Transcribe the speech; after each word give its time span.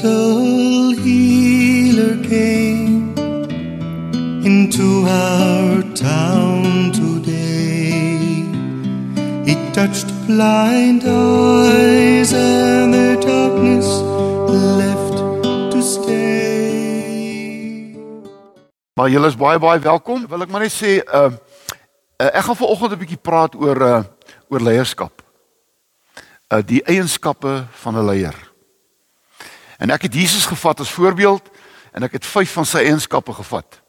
gentle 0.00 0.94
healer 1.02 2.16
came 2.22 3.14
into 4.44 5.04
our 5.08 5.82
town 5.94 6.92
today. 6.92 8.44
He 9.44 9.54
touched 9.72 10.06
blind 10.26 11.02
eyes 11.04 12.32
and 12.32 12.94
their 12.94 13.16
darkness 13.16 13.86
left 14.78 15.16
to 15.72 15.82
stay. 15.82 16.16
Maar 18.94 19.08
julle 19.10 19.26
is 19.26 19.36
baie 19.36 19.58
baie 19.58 19.80
welkom. 19.80 20.26
Wil 20.28 20.42
ek 20.46 20.50
maar 20.50 20.62
net 20.66 20.74
sê, 20.74 21.02
uh, 21.02 21.30
uh 22.18 22.30
ek 22.34 22.44
gaan 22.46 22.56
vanoggend 22.62 22.92
'n 22.92 23.02
bietjie 23.02 23.22
praat 23.22 23.54
oor 23.54 23.82
uh 23.82 24.02
oor 24.50 24.62
leierskap. 24.62 25.22
Uh 26.54 26.62
die 26.62 26.82
eienskappe 26.86 27.64
van 27.82 27.94
'n 27.98 28.06
leier. 28.06 28.47
En 29.78 29.90
ek 29.94 30.08
het 30.08 30.14
Jesus 30.14 30.46
gevat 30.46 30.80
as 30.80 30.90
voorbeeld 30.90 31.50
en 31.92 32.02
ek 32.02 32.18
het 32.18 32.26
vyf 32.26 32.52
van 32.52 32.66
sy 32.66 32.82
eienskappe 32.90 33.32
gevat. 33.32 33.80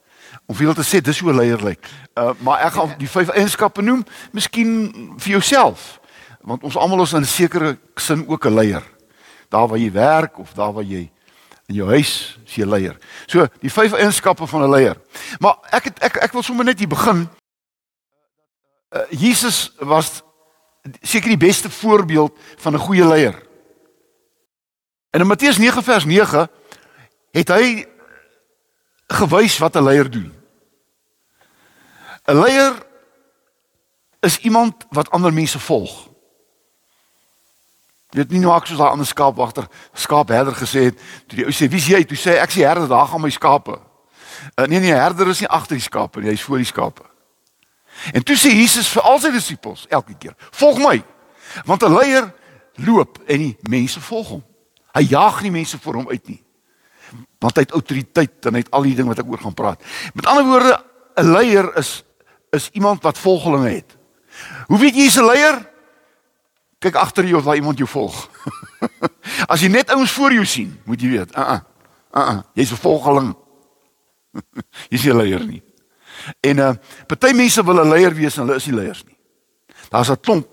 Om 0.46 0.54
veel 0.54 0.74
te 0.74 0.86
sê 0.86 1.00
dis 1.02 1.18
hoe 1.18 1.32
'n 1.32 1.36
leier 1.36 1.62
lyk. 1.62 1.86
Uh 2.14 2.32
maar 2.38 2.60
ek 2.66 2.72
gaan 2.72 2.94
die 2.98 3.10
vyf 3.10 3.28
eienskappe 3.28 3.82
noem, 3.82 4.04
miskien 4.32 4.92
vir 5.18 5.30
jouself. 5.30 6.00
Want 6.40 6.62
ons 6.62 6.76
almal 6.76 7.02
is 7.02 7.12
in 7.12 7.22
'n 7.22 7.24
sekere 7.24 7.78
sin 7.96 8.28
ook 8.28 8.46
'n 8.46 8.54
leier. 8.54 8.82
Daar 9.48 9.68
waar 9.68 9.78
jy 9.78 9.92
werk 9.92 10.38
of 10.38 10.54
daar 10.54 10.72
waar 10.72 10.84
jy 10.84 11.10
in 11.66 11.74
jou 11.74 11.88
huis 11.88 12.38
is 12.46 12.54
jy 12.54 12.64
leier. 12.64 12.96
So, 13.26 13.46
die 13.60 13.70
vyf 13.70 13.92
eienskappe 13.92 14.46
van 14.46 14.62
'n 14.62 14.70
leier. 14.70 14.96
Maar 15.38 15.56
ek 15.70 15.84
het, 15.84 15.98
ek 15.98 16.16
ek 16.16 16.32
wil 16.32 16.42
sommer 16.42 16.64
net 16.64 16.78
hier 16.78 16.88
begin. 16.88 17.28
Uh, 18.90 19.00
Jesus 19.10 19.72
was 19.78 20.22
seker 21.02 21.28
die 21.28 21.36
beste 21.36 21.70
voorbeeld 21.70 22.38
van 22.56 22.74
'n 22.74 22.78
goeie 22.78 23.06
leier. 23.06 23.49
En 25.10 25.20
in 25.20 25.26
Matteus 25.26 25.58
9 25.58 25.82
vers 25.82 26.04
9 26.04 26.50
het 27.30 27.48
hy 27.48 27.86
gewys 29.06 29.58
wat 29.58 29.74
'n 29.76 29.82
leier 29.82 30.10
doen. 30.10 30.34
'n 32.24 32.38
Leier 32.40 32.74
is 34.20 34.38
iemand 34.38 34.86
wat 34.90 35.10
ander 35.10 35.32
mense 35.32 35.58
volg. 35.58 36.08
Jy 38.10 38.18
weet 38.18 38.30
nie 38.30 38.40
nou 38.40 38.56
ek 38.56 38.66
soos 38.66 38.78
daai 38.78 38.90
ander 38.90 39.06
skaapwagter, 39.06 39.66
skaapherder 39.92 40.54
gesê 40.54 40.80
het, 40.90 40.98
toe 41.26 41.36
die 41.36 41.44
ou 41.44 41.52
sê, 41.52 41.68
"Wie's 41.68 41.86
jy?" 41.86 42.04
Toe 42.04 42.16
sê 42.16 42.30
hy, 42.30 42.36
"Ek 42.42 42.50
sien 42.50 42.66
herder, 42.66 42.88
daar 42.88 43.06
gaan 43.06 43.20
my 43.20 43.30
skape." 43.30 43.80
Uh, 44.54 44.66
nee 44.66 44.80
nee, 44.80 44.92
herder 44.92 45.28
is 45.28 45.40
nie 45.40 45.48
agter 45.48 45.76
die 45.76 45.82
skape 45.82 46.20
nie, 46.20 46.28
hy 46.28 46.32
is 46.32 46.42
voor 46.42 46.56
die 46.56 46.66
skape. 46.66 47.02
En 48.12 48.22
toe 48.22 48.36
sê 48.36 48.50
Jesus 48.50 48.88
vir 48.88 49.02
al 49.02 49.18
sy 49.18 49.30
disippels 49.30 49.86
elke 49.88 50.14
keer: 50.14 50.34
"Volg 50.50 50.78
my." 50.78 51.04
Want 51.64 51.82
'n 51.82 51.94
leier 51.94 52.34
loop 52.74 53.18
en 53.26 53.38
die 53.38 53.56
mense 53.60 54.00
volg 54.00 54.28
hom. 54.28 54.44
Hy 54.96 55.06
jaag 55.10 55.42
nie 55.42 55.52
mense 55.54 55.78
voor 55.78 56.00
hom 56.00 56.08
uit 56.10 56.28
nie. 56.28 56.40
Want 57.42 57.56
hy 57.56 57.62
het 57.66 57.74
autoriteit 57.76 58.46
en 58.46 58.56
hy 58.56 58.62
het 58.64 58.70
al 58.74 58.86
die 58.86 58.94
ding 58.98 59.08
wat 59.10 59.22
ek 59.22 59.30
oor 59.30 59.42
gaan 59.42 59.56
praat. 59.56 59.82
Met 60.14 60.26
ander 60.26 60.46
woorde, 60.46 60.84
'n 61.16 61.32
leier 61.32 61.76
is 61.76 62.04
is 62.50 62.70
iemand 62.72 63.02
wat 63.02 63.18
volgelinge 63.18 63.70
het. 63.70 63.96
Hoe 64.66 64.78
weet 64.78 64.94
jy 64.94 65.06
jy's 65.06 65.18
'n 65.18 65.26
leier? 65.26 65.70
Kyk 66.78 66.94
agter 66.94 67.24
jou 67.24 67.38
of 67.38 67.44
daar 67.44 67.54
iemand 67.54 67.78
jou 67.78 67.88
volg. 67.88 68.28
As 69.52 69.60
jy 69.60 69.68
net 69.68 69.90
ouens 69.90 70.12
voor 70.12 70.32
jou 70.32 70.44
sien, 70.44 70.80
moet 70.84 71.00
jy 71.00 71.08
weet, 71.08 71.36
uh 71.36 71.40
uh. 71.40 71.60
Uh 72.14 72.30
uh, 72.30 72.40
jy's 72.54 72.72
'n 72.72 72.76
volgeling. 72.76 73.34
jy's 74.90 75.04
nie 75.04 75.12
'n 75.12 75.16
leier 75.16 75.44
nie. 75.46 75.62
En 76.40 76.58
uh 76.58 76.74
party 77.06 77.32
mense 77.32 77.64
wil 77.64 77.84
'n 77.84 77.88
leier 77.88 78.14
wees 78.14 78.36
en 78.36 78.46
hulle 78.46 78.56
is 78.56 78.66
nie 78.66 78.74
leiers 78.74 79.04
nie. 79.04 79.18
Daar's 79.90 80.10
'n 80.10 80.20
klomp 80.20 80.48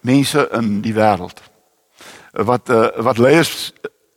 mense 0.00 0.48
in 0.52 0.80
die 0.80 0.94
wêreld 0.94 1.51
wat 2.32 2.68
uh 2.68 2.88
wat 2.96 3.18
leiers 3.18 3.72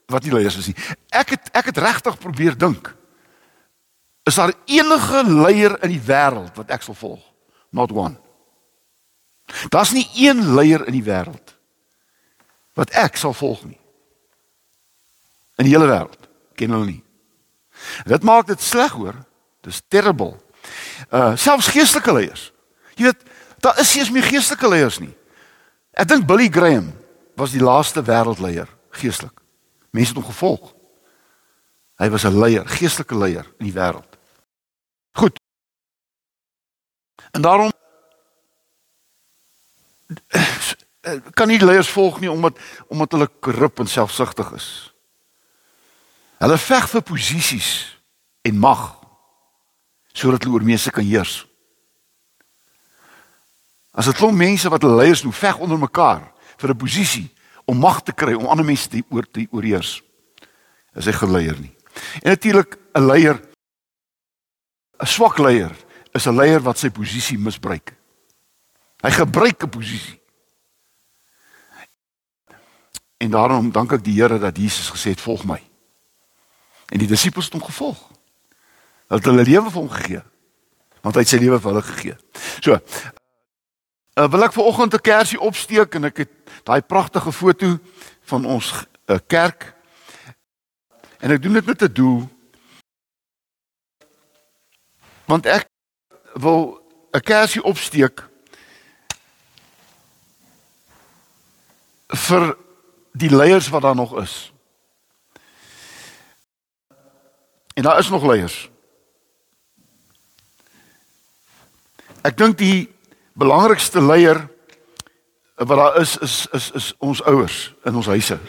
wat 0.05 0.23
nie 0.23 0.33
leiers 0.33 0.57
is 0.57 0.69
nie. 0.71 0.77
Ek 1.09 1.35
het 1.35 1.49
ek 1.51 1.71
het 1.71 1.77
regtig 1.77 2.17
probeer 2.19 2.57
dink. 2.57 2.93
Is 4.23 4.35
daar 4.35 4.53
enige 4.65 5.23
leier 5.27 5.75
in 5.83 5.91
die 5.93 6.01
wêreld 6.01 6.55
wat 6.55 6.71
ek 6.73 6.81
sal 6.81 6.97
volg? 6.97 7.21
Not 7.69 7.91
one. 7.91 8.17
Daar's 9.69 9.91
nie 9.93 10.07
een 10.15 10.55
leier 10.55 10.87
in 10.87 10.95
die 10.95 11.05
wêreld 11.05 11.53
wat 12.73 12.91
ek 12.97 13.17
sal 13.17 13.33
volg 13.33 13.63
nie. 13.63 13.79
In 15.59 15.67
die 15.67 15.75
hele 15.75 15.87
wêreld 15.87 16.29
ken 16.55 16.73
hulle 16.73 16.89
nie. 16.89 17.03
Dit 18.07 18.23
maak 18.23 18.47
dit 18.47 18.61
sleg 18.61 18.95
hoor. 18.95 19.15
Dis 19.61 19.81
terrible. 19.87 20.35
Uh 21.11 21.35
selfs 21.35 21.69
geestelike 21.73 22.13
leiers. 22.13 22.51
Jy 22.95 23.09
weet, 23.09 23.23
daar 23.59 23.79
is 23.79 23.91
nie 23.93 24.03
eens 24.03 24.11
meer 24.15 24.27
geestelike 24.29 24.69
leiers 24.71 24.99
nie. 25.03 25.11
Ek 25.95 26.07
dink 26.07 26.27
Billy 26.27 26.47
Graham 26.51 26.93
was 27.35 27.51
die 27.51 27.61
laaste 27.61 28.03
wêreldleier 28.03 28.69
geestelik. 28.89 29.41
Mense 29.89 30.13
het 30.13 30.17
hom 30.17 30.31
gevolg. 30.31 30.73
Hy 31.95 32.09
was 32.09 32.23
'n 32.23 32.39
leier, 32.39 32.67
geestelike 32.67 33.17
leier 33.17 33.45
in 33.59 33.65
die 33.65 33.73
wêreld. 33.73 34.17
Goed. 35.11 35.39
En 37.31 37.41
daarom 37.41 37.71
kan 41.37 41.47
nie 41.47 41.63
leiers 41.63 41.89
volg 41.89 42.19
nie 42.19 42.31
omdat 42.31 42.59
omdat 42.87 43.11
hulle 43.11 43.29
korrup 43.39 43.79
en 43.79 43.87
selfsugtig 43.87 44.51
is. 44.51 44.93
Hulle 46.37 46.57
veg 46.57 46.89
vir 46.89 47.01
posisies 47.01 47.99
en 48.41 48.57
mag 48.59 48.99
sodat 50.13 50.43
hulle 50.43 50.55
oor 50.55 50.63
mense 50.63 50.91
kan 50.91 51.03
heers. 51.03 51.47
As 53.91 54.07
'n 54.07 54.13
klomp 54.13 54.37
mense 54.37 54.69
wat 54.69 54.81
hulle 54.81 54.95
leiers 54.95 55.23
noem 55.23 55.33
veg 55.33 55.57
onder 55.57 55.79
mekaar 55.79 56.34
vir 56.57 56.69
'n 56.69 56.77
posisie 56.77 57.29
om 57.65 57.77
mag 57.77 58.01
te 58.03 58.13
kry 58.13 58.33
om 58.33 58.47
ander 58.47 58.65
mense 58.65 58.89
te 58.89 59.03
oor 59.09 59.25
te 59.31 59.47
oorheers. 59.51 60.03
Is 60.95 61.05
hy 61.05 61.11
geleier 61.11 61.59
nie. 61.59 61.75
En 62.23 62.29
natuurlik 62.29 62.77
'n 62.93 63.05
leier 63.05 63.41
'n 64.99 65.05
swak 65.05 65.37
leier 65.37 65.71
is 66.13 66.27
'n 66.27 66.35
leier 66.35 66.61
wat 66.61 66.77
sy 66.77 66.89
posisie 66.89 67.37
misbruik. 67.37 67.93
Hy 69.01 69.11
gebruik 69.11 69.63
'n 69.63 69.69
posisie. 69.69 70.21
En 73.17 73.31
daarom 73.31 73.71
dank 73.71 73.91
ek 73.91 74.03
die 74.03 74.21
Here 74.21 74.39
dat 74.39 74.57
Jesus 74.57 74.89
gesê 74.89 75.09
het 75.09 75.21
volg 75.21 75.45
my. 75.45 75.61
En 76.89 76.99
die 76.99 77.07
disippels 77.07 77.45
het 77.45 77.53
hom 77.53 77.63
gevolg. 77.63 78.11
Hulle 79.07 79.19
het 79.19 79.25
hulle 79.25 79.43
lewe 79.43 79.71
vir 79.71 79.81
hom 79.81 79.89
gegee. 79.89 80.23
Want 81.01 81.15
hy 81.15 81.21
het 81.21 81.29
sy 81.29 81.37
lewe 81.37 81.59
vir 81.59 81.71
hulle 81.71 81.85
gegee. 81.85 82.17
So, 82.59 82.79
uh, 84.15 84.27
wil 84.31 84.43
ek 84.43 84.53
vir 84.55 84.63
oggend 84.63 84.93
'n 84.93 85.01
kersie 85.01 85.39
opsteek 85.39 85.95
en 85.95 86.03
ek 86.03 86.17
het 86.17 86.31
daai 86.63 86.81
pragtige 86.81 87.31
foto 87.31 87.77
van 88.21 88.45
ons 88.45 88.71
uh, 89.05 89.17
kerk. 89.27 89.73
En 91.19 91.31
ek 91.31 91.41
doen 91.41 91.53
dit 91.53 91.65
met 91.65 91.81
'n 91.81 91.93
doel. 91.93 92.29
Want 95.25 95.45
ek 95.45 95.67
wil 96.33 96.81
'n 97.11 97.19
kersie 97.19 97.63
opsteek 97.63 98.23
vir 102.07 102.57
die 103.11 103.35
leiers 103.35 103.69
wat 103.69 103.81
daar 103.81 103.95
nog 103.95 104.17
is. 104.21 104.53
En 107.73 107.83
daar 107.83 107.99
is 107.99 108.09
nog 108.09 108.23
leiers. 108.23 108.69
Ek 112.21 112.37
dink 112.37 112.57
die 112.57 112.94
belangrikste 113.35 114.01
leier 114.01 114.47
wat 115.55 115.77
daar 115.77 115.99
is 116.01 116.17
is 116.17 116.47
is 116.51 116.71
is 116.71 116.93
ons 116.97 117.23
ouers 117.23 117.75
in 117.83 117.95
ons 117.95 118.07
huise. 118.11 118.39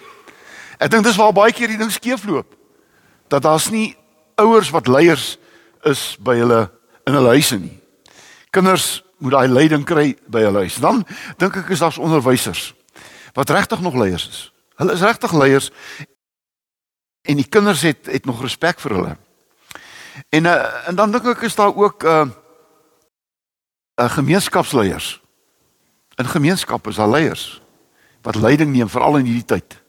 Ek 0.79 0.91
dink 0.91 1.05
dis 1.07 1.19
waar 1.19 1.35
baie 1.35 1.55
keer 1.55 1.71
die 1.71 1.81
ding 1.81 1.93
skeefloop. 1.93 2.55
Dat 3.29 3.43
daar's 3.43 3.69
nie 3.71 3.97
ouers 4.37 4.71
wat 4.71 4.91
leiers 4.91 5.37
is 5.87 6.17
by 6.21 6.37
hulle 6.39 6.67
in 7.07 7.15
hulle 7.15 7.35
huise 7.39 7.59
nie. 7.59 7.75
Kinders 8.51 9.03
moet 9.19 9.33
daai 9.33 9.49
leiding 9.49 9.85
kry 9.87 10.15
by 10.31 10.43
hulle 10.47 10.67
huis. 10.67 10.81
Dan 10.83 11.05
dink 11.41 11.57
ek 11.63 11.71
is 11.75 11.83
daar's 11.83 12.01
onderwysers 12.03 12.73
wat 13.37 13.51
regtig 13.53 13.81
nog 13.85 13.95
leiers 13.95 14.29
is. 14.29 14.41
Hulle 14.81 14.95
is 14.97 15.05
regtig 15.05 15.33
leiers 15.37 15.71
en 17.27 17.37
die 17.37 17.49
kinders 17.49 17.83
het 17.83 18.09
het 18.11 18.27
nog 18.27 18.43
respek 18.43 18.81
vir 18.81 18.97
hulle. 18.97 19.15
En 20.33 20.49
uh, 20.49 20.89
en 20.89 20.97
dan 20.97 21.13
dink 21.13 21.27
ek 21.35 21.47
is 21.49 21.59
daar 21.59 21.75
ook 21.75 22.05
'n 22.05 22.07
uh, 22.07 22.23
'n 22.25 22.46
uh, 23.97 24.11
gemeenskapsleiers. 24.11 25.21
In 26.15 26.27
gemeenskappe 26.27 26.89
is 26.89 26.97
daar 26.97 27.11
leiers 27.11 27.63
wat 28.23 28.35
leiding 28.35 28.73
neem 28.73 28.89
veral 28.89 29.17
in 29.17 29.25
hierdie 29.25 29.45
tyd. 29.45 29.83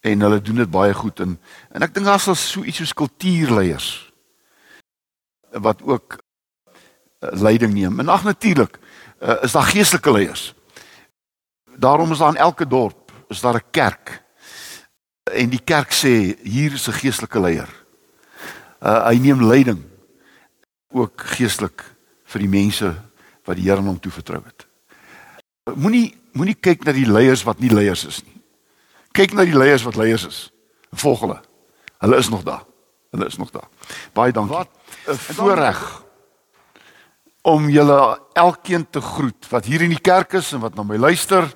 En 0.00 0.20
hulle 0.20 0.40
doen 0.40 0.60
dit 0.62 0.70
baie 0.70 0.94
goed 0.94 1.20
en 1.20 1.38
en 1.74 1.82
ek 1.82 1.94
dink 1.94 2.06
daar's 2.06 2.28
so 2.28 2.62
iets 2.62 2.78
soos 2.78 2.94
kultuurleiers 2.94 3.88
wat 5.50 5.82
ook 5.82 6.18
uh, 6.18 7.32
leiding 7.40 7.72
neem. 7.74 8.00
En 8.00 8.08
ag 8.08 8.24
natuurlik 8.24 8.78
uh, 8.78 9.42
is 9.42 9.52
daar 9.52 9.66
geestelike 9.72 10.12
leiers. 10.12 10.54
Daarom 11.76 12.12
is 12.12 12.18
daar 12.18 12.36
in 12.36 12.44
elke 12.44 12.66
dorp 12.66 13.12
is 13.28 13.40
daar 13.40 13.54
'n 13.54 13.70
kerk. 13.70 14.22
En 15.32 15.48
die 15.48 15.64
kerk 15.64 15.92
sê 15.92 16.38
hier 16.42 16.72
is 16.72 16.88
'n 16.88 17.00
geestelike 17.02 17.40
leier. 17.40 17.68
Uh, 18.80 19.06
hy 19.06 19.18
neem 19.18 19.42
leiding 19.44 19.82
ook 20.88 21.20
geestelik 21.20 21.84
vir 22.24 22.40
die 22.40 22.48
mense 22.48 23.07
wat 23.48 23.56
die 23.56 23.66
Here 23.68 23.82
hom 23.82 24.00
toevertrou 24.00 24.42
het. 24.44 24.66
Moenie 25.74 26.12
moenie 26.36 26.54
kyk 26.54 26.84
na 26.86 26.94
die 26.94 27.08
leiers 27.08 27.42
wat 27.48 27.60
nie 27.62 27.72
leiers 27.72 28.04
is 28.06 28.20
nie. 28.22 28.36
Kyk 29.16 29.32
na 29.34 29.46
die 29.48 29.56
leiers 29.56 29.82
wat 29.86 29.96
leiers 29.98 30.26
is. 30.28 30.40
Volg 31.02 31.24
hulle. 31.24 31.40
Hulle 32.04 32.18
is 32.20 32.28
nog 32.30 32.44
daar. 32.46 32.62
Hulle 33.10 33.26
is 33.26 33.38
nog 33.40 33.50
daar. 33.50 33.66
Baie 34.14 34.32
dankie. 34.32 34.54
Wat 34.54 34.70
'n 35.08 35.16
voorreg 35.16 36.02
om 37.42 37.68
julle 37.68 38.20
elkeen 38.32 38.86
te 38.90 39.00
groet 39.00 39.48
wat 39.48 39.64
hier 39.64 39.82
in 39.82 39.94
die 39.94 40.04
kerk 40.04 40.32
is 40.32 40.52
en 40.52 40.60
wat 40.60 40.74
na 40.74 40.82
my 40.82 40.96
luister. 40.96 41.48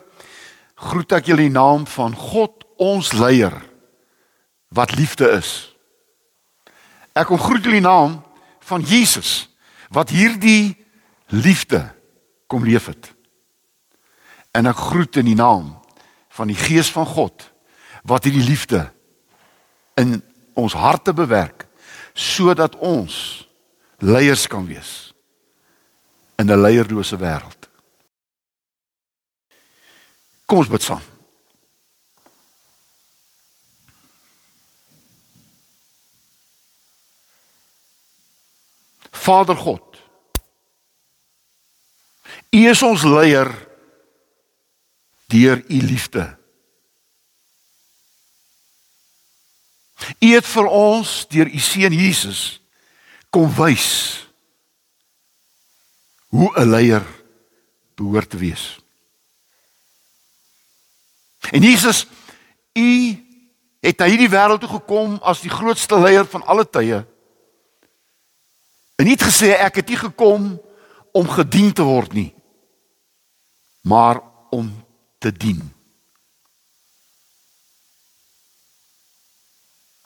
Groet 0.75 1.13
ek 1.13 1.27
julle 1.27 1.45
in 1.45 1.53
die 1.53 1.59
naam 1.59 1.87
van 1.87 2.15
God, 2.15 2.65
ons 2.77 3.13
leier 3.13 3.55
wat 4.69 4.97
liefde 4.97 5.29
is. 5.31 5.77
Ek 7.13 7.27
kom 7.27 7.39
groet 7.39 7.65
julle 7.65 7.77
in 7.77 7.83
die 7.83 7.89
naam 7.89 8.23
van 8.61 8.81
Jesus 8.81 9.49
wat 9.93 10.11
hierdie 10.11 10.82
liefde 11.33 11.81
kom 12.47 12.65
leef 12.65 12.87
het. 12.87 13.13
En 14.53 14.69
ek 14.69 14.77
groet 14.77 15.17
in 15.17 15.31
die 15.31 15.39
naam 15.39 15.73
van 16.37 16.53
die 16.53 16.57
Gees 16.57 16.91
van 16.93 17.09
God 17.09 17.49
wat 18.05 18.27
hierdie 18.29 18.45
liefde 18.45 18.85
in 19.97 20.21
ons 20.59 20.77
harte 20.77 21.15
bewerk 21.17 21.67
sodat 22.13 22.77
ons 22.77 23.47
leiers 24.05 24.47
kan 24.47 24.67
wees 24.69 25.15
in 26.37 26.51
'n 26.51 26.61
leierlose 26.61 27.17
wêreld. 27.17 27.69
Kom 30.45 30.59
ons 30.59 30.69
bid 30.69 30.83
saam. 30.83 31.01
Vader 39.11 39.57
God. 39.57 39.92
U 42.53 42.61
is 42.69 42.83
ons 42.85 43.05
leier 43.09 43.49
deur 45.33 45.63
u 45.69 45.79
liefde. 45.81 46.25
U 50.21 50.29
het 50.35 50.47
vir 50.47 50.69
ons 50.69 51.13
deur 51.33 51.49
u 51.49 51.63
seun 51.63 51.97
Jesus 51.97 52.43
kom 53.33 53.49
wys 53.57 53.89
hoe 56.29 56.53
'n 56.61 56.69
leier 56.69 57.05
behoort 57.97 58.31
te 58.31 58.37
wees. 58.37 58.79
En 61.51 61.63
Jesus, 61.63 62.07
u 62.73 62.89
het 63.81 63.99
na 63.99 64.07
hierdie 64.07 64.31
wêreld 64.31 64.61
toe 64.61 64.69
gekom 64.69 65.19
as 65.23 65.41
die 65.41 65.51
grootste 65.51 65.99
leier 66.01 66.27
van 66.27 66.45
alle 66.47 66.69
tye. 66.69 67.07
En 68.97 69.07
nie 69.07 69.17
gesê 69.17 69.57
ek 69.59 69.75
het 69.75 69.89
hier 69.89 69.99
gekom 69.99 70.61
om 71.13 71.29
gedien 71.29 71.73
te 71.73 71.83
word 71.83 72.13
nie, 72.13 72.35
maar 73.83 74.21
om 74.51 74.87
te 75.19 75.33
dien. 75.33 75.75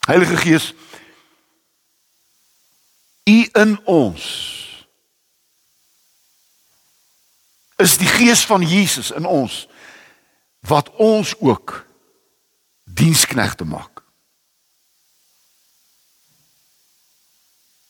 Heilige 0.06 0.37
Gees, 0.37 0.75
U 3.25 3.49
in 3.52 3.84
ons 3.84 4.25
is 7.76 7.96
die 7.99 8.06
gees 8.08 8.46
van 8.46 8.62
Jesus 8.62 9.11
in 9.11 9.25
ons 9.26 9.67
wat 10.58 10.90
ons 10.90 11.34
ook 11.38 11.87
diensknegte 12.84 13.64
maak. 13.64 14.02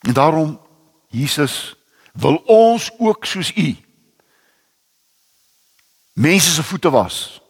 En 0.00 0.12
daarom 0.12 0.60
Jesus 1.08 1.76
wil 2.12 2.36
ons 2.36 2.90
ook 2.98 3.24
soos 3.24 3.52
U 3.56 3.85
mense 6.16 6.50
se 6.50 6.62
voete 6.62 6.90
was 6.90 7.42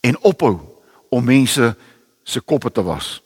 en 0.00 0.18
ophou 0.22 0.78
om 1.10 1.24
mense 1.24 1.76
se 2.22 2.40
koppe 2.40 2.70
te 2.70 2.82
was. 2.82 3.22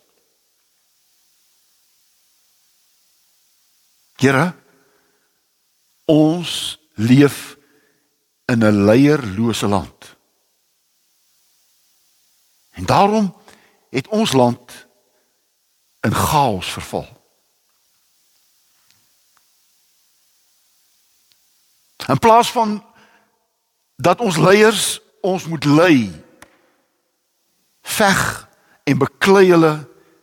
Here 4.16 4.54
ons 6.04 6.78
leef 6.94 7.56
in 8.44 8.64
'n 8.64 8.84
leierlose 8.84 9.66
land. 9.66 10.16
En 12.70 12.84
daarom 12.84 13.36
het 13.90 14.08
ons 14.08 14.32
land 14.32 14.86
in 16.00 16.14
chaos 16.14 16.72
verval. 16.72 17.20
In 22.06 22.18
plaas 22.18 22.50
van 22.50 22.91
dat 24.02 24.20
ons 24.20 24.36
leiers 24.36 24.98
ons 25.22 25.44
moet 25.46 25.64
lei, 25.64 25.98
veg 27.82 28.22
en 28.90 28.98
beklei 28.98 29.44
hulle 29.52 29.74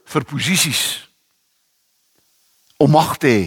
vir 0.10 0.26
posisies 0.28 0.84
om 2.80 2.92
mag 2.92 3.16
te 3.22 3.32
hê. 3.32 3.46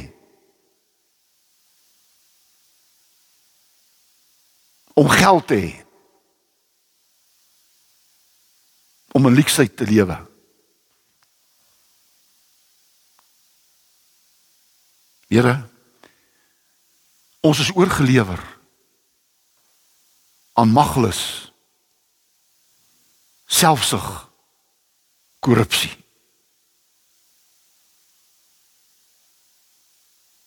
Om 4.96 5.08
geld 5.08 5.46
te 5.48 5.56
hê. 5.56 5.72
Om 9.12 9.28
'n 9.28 9.36
leksheid 9.36 9.76
te 9.76 9.84
lewe. 9.84 10.16
Here 15.28 15.68
ons 17.40 17.58
is 17.58 17.72
oorgelewer 17.74 18.51
aan 20.52 20.68
maglus 20.68 21.52
selfsug 23.46 24.06
korrupsie. 25.38 25.92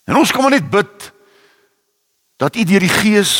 En 0.06 0.16
ons 0.16 0.32
kom 0.32 0.48
net 0.50 0.70
bid 0.70 1.10
dat 2.36 2.56
U 2.56 2.64
deur 2.64 2.82
die 2.82 2.92
Gees 2.92 3.32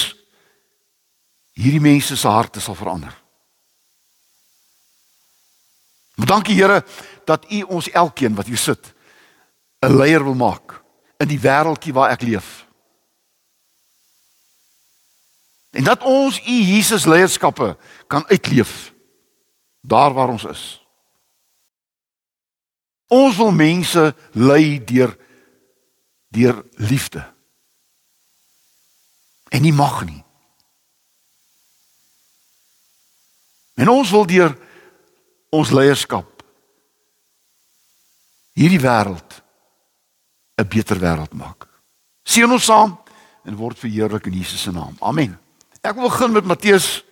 hierdie 1.56 1.82
mense 1.82 2.16
se 2.16 2.28
harte 2.28 2.60
sal 2.60 2.76
verander. 2.78 3.14
Maar 6.16 6.26
dankie 6.26 6.56
Here 6.56 6.82
dat 7.24 7.46
U 7.50 7.62
ons 7.62 7.90
elkeen 7.90 8.34
wat 8.34 8.46
hier 8.46 8.60
sit 8.60 8.94
'n 9.82 9.96
leier 9.96 10.24
wil 10.24 10.34
maak 10.34 10.82
in 11.18 11.28
die 11.28 11.40
wêreldjie 11.40 11.92
waar 11.92 12.10
ek 12.10 12.22
leef. 12.22 12.65
En 15.76 15.84
dat 15.84 16.02
ons 16.02 16.40
U 16.40 16.56
Jesus 16.62 17.04
leierskappe 17.04 17.76
kan 18.06 18.26
uitleef 18.26 18.94
daar 19.80 20.12
waar 20.12 20.28
ons 20.28 20.44
is. 20.44 20.62
Ons 23.06 23.36
wil 23.36 23.52
mense 23.52 24.14
lei 24.32 24.84
deur 24.84 25.12
deur 26.28 26.64
liefde. 26.80 27.22
En 29.48 29.62
nie 29.62 29.72
mag 29.72 30.04
nie. 30.04 30.24
En 33.76 33.88
ons 33.92 34.10
wil 34.10 34.26
deur 34.26 34.56
ons 35.52 35.70
leierskap 35.70 36.42
hierdie 38.56 38.80
wêreld 38.80 39.42
'n 40.56 40.68
beter 40.68 40.98
wêreld 40.98 41.32
maak. 41.32 41.68
Seën 42.24 42.50
ons 42.50 42.64
saam 42.64 42.98
en 43.44 43.56
word 43.56 43.78
verheerlik 43.78 44.26
in 44.26 44.32
Jesus 44.32 44.62
se 44.62 44.72
naam. 44.72 44.96
Amen. 45.00 45.45
Ek 45.86 45.94
wil 45.94 46.08
begin 46.10 46.32
met 46.34 46.44
Matteus 46.44 47.04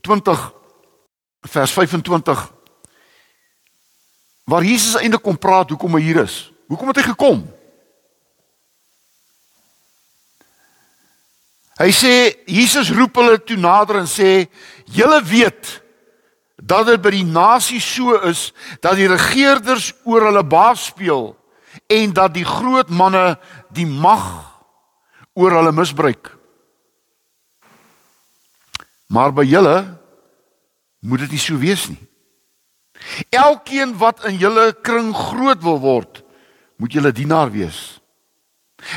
20 0.00 0.52
vers 1.44 1.72
25 1.76 2.52
waar 4.48 4.64
Jesus 4.64 4.96
eintlik 4.96 5.22
kom 5.24 5.36
praat 5.36 5.68
hoekom 5.72 5.96
hy 5.98 6.00
hier 6.06 6.22
is. 6.22 6.36
Hoekom 6.72 6.88
het 6.88 7.02
hy 7.02 7.04
gekom? 7.10 7.42
Hy 11.76 11.88
sê 11.92 12.12
Jesus 12.48 12.92
roep 12.96 13.20
hulle 13.20 13.36
toe 13.44 13.58
nader 13.60 14.00
en 14.00 14.08
sê 14.08 14.46
julle 14.88 15.18
weet 15.28 15.74
dat 16.56 16.88
dit 16.88 17.02
by 17.04 17.12
die 17.12 17.26
nasie 17.28 17.80
so 17.82 18.14
is 18.24 18.46
dat 18.80 18.96
die 18.96 19.10
regerders 19.10 19.90
oor 20.08 20.30
hulle 20.30 20.44
baas 20.48 20.86
speel 20.94 21.34
en 21.92 22.16
dat 22.16 22.32
die 22.32 22.46
groot 22.48 22.88
manne 22.88 23.34
die 23.74 23.88
mag 23.88 24.24
oor 25.36 25.58
hulle 25.58 25.74
misbruik. 25.76 26.32
Maar 29.06 29.32
by 29.32 29.44
julle 29.44 29.78
moet 31.04 31.24
dit 31.26 31.36
nie 31.36 31.42
so 31.42 31.58
wees 31.60 31.88
nie. 31.88 32.00
Elkeen 33.34 33.96
wat 34.00 34.24
in 34.24 34.38
julle 34.40 34.70
kring 34.82 35.12
groot 35.14 35.60
wil 35.62 35.80
word, 35.82 36.22
moet 36.80 36.92
julle 36.92 37.12
dienaar 37.12 37.50
wees. 37.52 38.00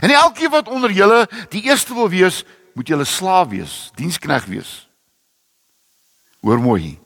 En 0.01 0.11
elkeen 0.11 0.51
wat 0.53 0.69
onder 0.69 0.91
julle 0.91 1.25
die 1.49 1.63
eerste 1.67 1.93
wil 1.93 2.09
wees, 2.09 2.43
moet 2.73 2.87
julle 2.87 3.05
slaaf 3.05 3.49
wees, 3.51 3.89
dienskneg 3.97 4.45
wees. 4.45 4.71
Hoor 6.45 6.61
mooi. 6.61 6.97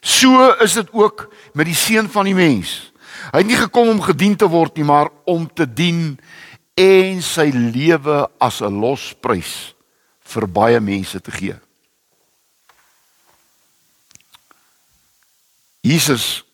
So 0.00 0.50
is 0.64 0.74
dit 0.78 0.92
ook 0.92 1.28
met 1.52 1.68
die 1.68 1.76
seun 1.76 2.08
van 2.08 2.24
die 2.24 2.34
mens. 2.34 2.92
Hy 3.30 3.42
het 3.42 3.50
nie 3.50 3.58
gekom 3.58 3.90
om 3.92 4.00
gedien 4.00 4.36
te 4.36 4.48
word 4.48 4.78
nie, 4.78 4.86
maar 4.86 5.10
om 5.28 5.44
te 5.46 5.66
dien 5.68 6.16
en 6.80 7.20
sy 7.22 7.50
lewe 7.52 8.24
as 8.40 8.60
'n 8.62 8.80
losprys 8.80 9.74
vir 10.24 10.46
baie 10.48 10.80
mense 10.80 11.20
te 11.20 11.30
gee. 11.30 11.56
Jesus 15.80 16.44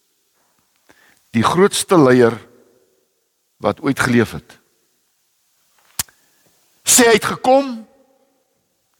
die 1.34 1.44
grootste 1.44 1.98
leier 1.98 2.36
wat 3.62 3.80
ooit 3.84 4.00
geleef 4.00 4.32
het. 4.36 4.58
Sê 6.86 7.08
hy 7.10 7.16
het 7.18 7.28
gekom 7.34 7.82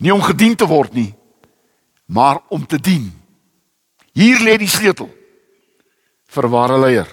nie 0.02 0.12
om 0.12 0.24
gedien 0.24 0.56
te 0.58 0.66
word 0.68 0.92
nie, 0.96 1.12
maar 2.06 2.42
om 2.52 2.66
te 2.66 2.80
dien. 2.80 3.08
Hier 4.16 4.40
lê 4.42 4.56
die 4.60 4.70
sleutel 4.70 5.08
vir 6.32 6.48
ware 6.52 6.78
leier. 6.80 7.08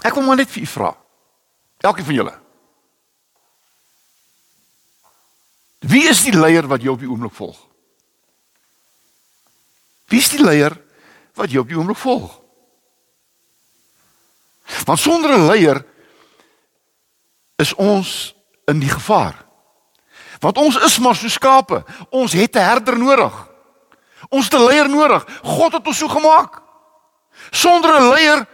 Ek 0.00 0.14
wil 0.16 0.24
maar 0.24 0.40
net 0.40 0.52
vir 0.52 0.64
u 0.64 0.68
vra. 0.70 0.94
Elkeen 1.80 2.06
van 2.06 2.16
julle. 2.16 2.36
Wie 5.80 6.06
is 6.08 6.22
die 6.24 6.36
leier 6.36 6.68
wat 6.68 6.84
jou 6.84 6.94
op 6.94 7.02
die 7.02 7.08
oomblik 7.08 7.34
volg? 7.36 7.58
Wie 10.10 10.18
is 10.18 10.30
die 10.32 10.42
leier 10.42 10.74
wat 11.38 11.52
jou 11.52 11.62
op 11.62 11.70
die 11.70 11.78
oomblik 11.78 12.00
volg? 12.00 12.32
Want 14.86 14.98
sonder 14.98 15.30
'n 15.38 15.46
leier 15.46 15.84
is 17.56 17.74
ons 17.74 18.34
in 18.66 18.80
die 18.80 18.90
gevaar. 18.90 19.46
Want 20.40 20.58
ons 20.58 20.76
is 20.76 20.98
maar 20.98 21.14
so 21.14 21.28
skape. 21.28 21.84
Ons 22.10 22.32
het 22.32 22.54
'n 22.54 22.58
herder 22.58 22.98
nodig. 22.98 23.48
Ons 24.28 24.44
het 24.44 24.54
'n 24.54 24.64
leier 24.64 24.88
nodig. 24.88 25.40
God 25.42 25.72
het 25.72 25.86
ons 25.86 25.98
so 25.98 26.08
gemaak. 26.08 26.62
Sonder 27.50 28.00
'n 28.00 28.08
leier 28.08 28.46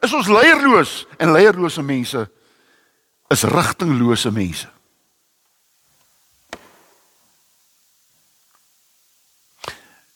is 0.00 0.12
ons 0.12 0.26
leierloos 0.26 1.06
en 1.16 1.32
leierlose 1.32 1.82
mense 1.82 2.30
is 3.28 3.42
rigtinglose 3.42 4.30
mense. 4.30 4.73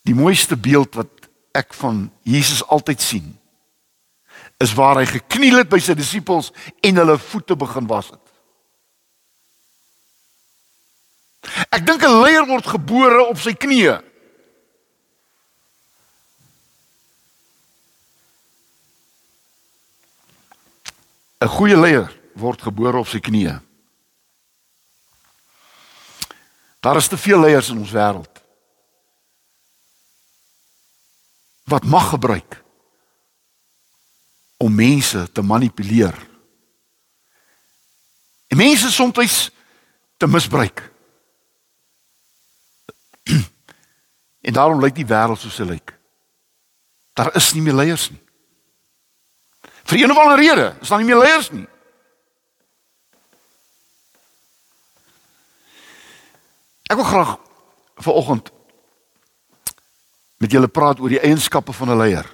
Die 0.08 0.16
mooiste 0.16 0.56
beeld 0.56 0.96
wat 0.96 1.28
ek 1.52 1.74
van 1.76 2.06
Jesus 2.24 2.62
altyd 2.64 3.02
sien 3.04 3.34
is 4.58 4.72
waar 4.74 4.98
hy 4.98 5.04
gekniel 5.06 5.60
het 5.60 5.68
by 5.70 5.78
sy 5.82 5.94
disippels 5.94 6.48
en 6.82 6.98
hulle 6.98 7.18
voete 7.28 7.54
begin 7.58 7.86
was 7.90 8.08
het. 8.10 8.24
Ek 11.70 11.84
dink 11.86 12.02
'n 12.02 12.20
leier 12.22 12.46
word 12.46 12.66
gebore 12.66 13.22
op 13.28 13.38
sy 13.38 13.52
knieë. 13.54 14.02
‘n 21.44 21.48
Goeie 21.48 21.78
leier 21.78 22.10
word 22.34 22.62
gebore 22.62 22.98
op 22.98 23.06
sy 23.06 23.20
knieë. 23.20 23.60
Daar 26.80 26.96
is 26.96 27.08
te 27.08 27.16
veel 27.16 27.40
leiers 27.40 27.70
in 27.70 27.78
ons 27.78 27.94
wêreld. 27.94 28.37
Wat 31.68 31.84
mag 31.84 32.08
gebruik 32.08 32.62
om 34.58 34.74
mense 34.74 35.32
te 35.32 35.42
manipuleer. 35.42 36.26
En 38.46 38.56
mense 38.56 38.90
soms 38.90 39.50
te 40.16 40.26
misbruik. 40.26 40.92
en 44.48 44.52
daarom 44.52 44.80
lyk 44.80 44.96
die 44.98 45.06
wêreld 45.06 45.38
soos 45.38 45.60
hy 45.62 45.68
lyk. 45.68 45.94
Daar 47.14 47.30
is 47.38 47.52
nie 47.54 47.62
meer 47.62 47.78
leiers 47.78 48.08
nie. 48.10 48.20
Vir 49.88 50.02
een 50.02 50.10
of 50.12 50.18
ander 50.18 50.38
rede 50.38 50.76
is 50.80 50.90
daar 50.90 50.98
nie 50.98 51.08
meer 51.08 51.22
leiers 51.22 51.50
nie. 51.54 51.66
Ek 56.88 56.96
wil 56.96 57.04
graag 57.04 57.36
vanoggend 58.00 58.50
met 60.38 60.50
julle 60.50 60.68
praat 60.68 61.00
oor 61.00 61.08
die 61.08 61.20
eienskappe 61.20 61.72
van 61.72 61.90
'n 61.90 61.96
leier. 61.96 62.26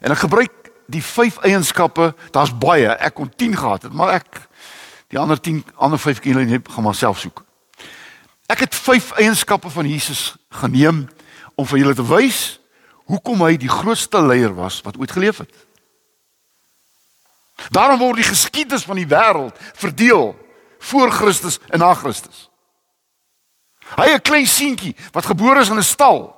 En 0.00 0.10
ek 0.10 0.18
gebruik 0.18 0.52
die 0.86 1.02
vyf 1.02 1.38
eienskappe, 1.38 2.14
daar's 2.30 2.58
baie. 2.58 2.88
Ek 2.88 3.14
kon 3.14 3.32
10 3.36 3.56
gehad 3.56 3.82
het, 3.82 3.92
maar 3.92 4.08
ek 4.08 4.48
die 5.08 5.18
ander 5.18 5.40
10 5.40 5.64
ander 5.76 5.98
5 5.98 6.20
kilo 6.20 6.40
net 6.40 6.68
gaan 6.68 6.82
maar 6.82 6.94
self 6.94 7.18
soek. 7.18 7.44
Ek 8.46 8.58
het 8.58 8.74
vyf 8.74 9.12
eienskappe 9.12 9.70
van 9.70 9.88
Jesus 9.88 10.36
geneem 10.48 11.08
om 11.54 11.66
vir 11.66 11.78
julle 11.78 11.94
te 11.94 12.06
wys 12.06 12.60
hoekom 13.08 13.42
hy 13.42 13.56
die 13.56 13.68
grootste 13.68 14.20
leier 14.22 14.54
was 14.54 14.80
wat 14.84 14.96
ooit 14.96 15.12
geleef 15.12 15.38
het. 15.38 15.52
Daarom 17.74 17.98
word 17.98 18.16
die 18.16 18.28
geskiedenis 18.28 18.84
van 18.84 18.96
die 18.96 19.08
wêreld 19.08 19.56
verdeel 19.74 20.36
voor 20.78 21.10
Christus 21.10 21.58
en 21.68 21.82
na 21.82 21.94
Christus. 21.94 22.48
Hy 23.96 24.14
'n 24.14 24.22
klein 24.22 24.46
seentjie 24.46 24.96
wat 25.12 25.26
gebore 25.26 25.60
is 25.60 25.68
in 25.68 25.78
'n 25.78 25.82
stal 25.82 26.37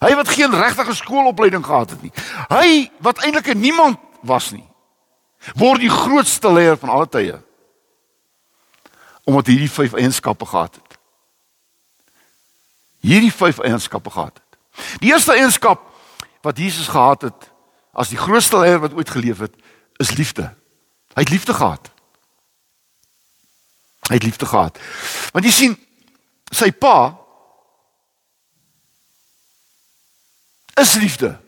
Hy 0.00 0.14
wat 0.16 0.28
geen 0.28 0.54
regte 0.54 0.94
skoolopleiding 0.94 1.64
gehad 1.64 1.90
het 1.90 2.02
nie. 2.02 2.12
Hy 2.48 2.90
wat 3.04 3.20
eintlik 3.24 3.52
'n 3.52 3.60
niemand 3.60 3.98
was 4.22 4.50
nie. 4.50 4.64
Word 5.54 5.80
die 5.80 5.90
grootste 5.90 6.52
leier 6.52 6.76
van 6.76 6.88
alle 6.88 7.08
tye. 7.08 7.42
Omdat 9.24 9.46
hierdie 9.46 9.70
vyf 9.70 9.92
eienskappe 9.92 10.46
gehad 10.46 10.74
het. 10.74 10.98
Hierdie 13.00 13.32
vyf 13.32 13.58
eienskappe 13.58 14.10
gehad 14.10 14.40
het. 14.40 14.58
Die 15.00 15.12
eerste 15.12 15.32
eienskap 15.32 15.80
wat 16.40 16.58
Jesus 16.58 16.88
gehad 16.88 17.22
het 17.22 17.50
as 17.92 18.08
die 18.08 18.18
grootste 18.18 18.58
leier 18.58 18.80
wat 18.80 18.94
ooit 18.94 19.10
geleef 19.10 19.38
het, 19.38 19.54
is 19.96 20.16
liefde. 20.16 20.54
Hy 21.14 21.24
het 21.24 21.28
liefde 21.32 21.54
gehad. 21.54 21.90
Hy 24.08 24.14
het 24.14 24.22
liefde 24.22 24.46
gehad. 24.46 24.78
Want 25.32 25.44
jy 25.44 25.50
sien 25.50 25.78
sy 26.50 26.70
pa 26.72 27.18
is 30.74 30.94
liefde. 30.94 31.40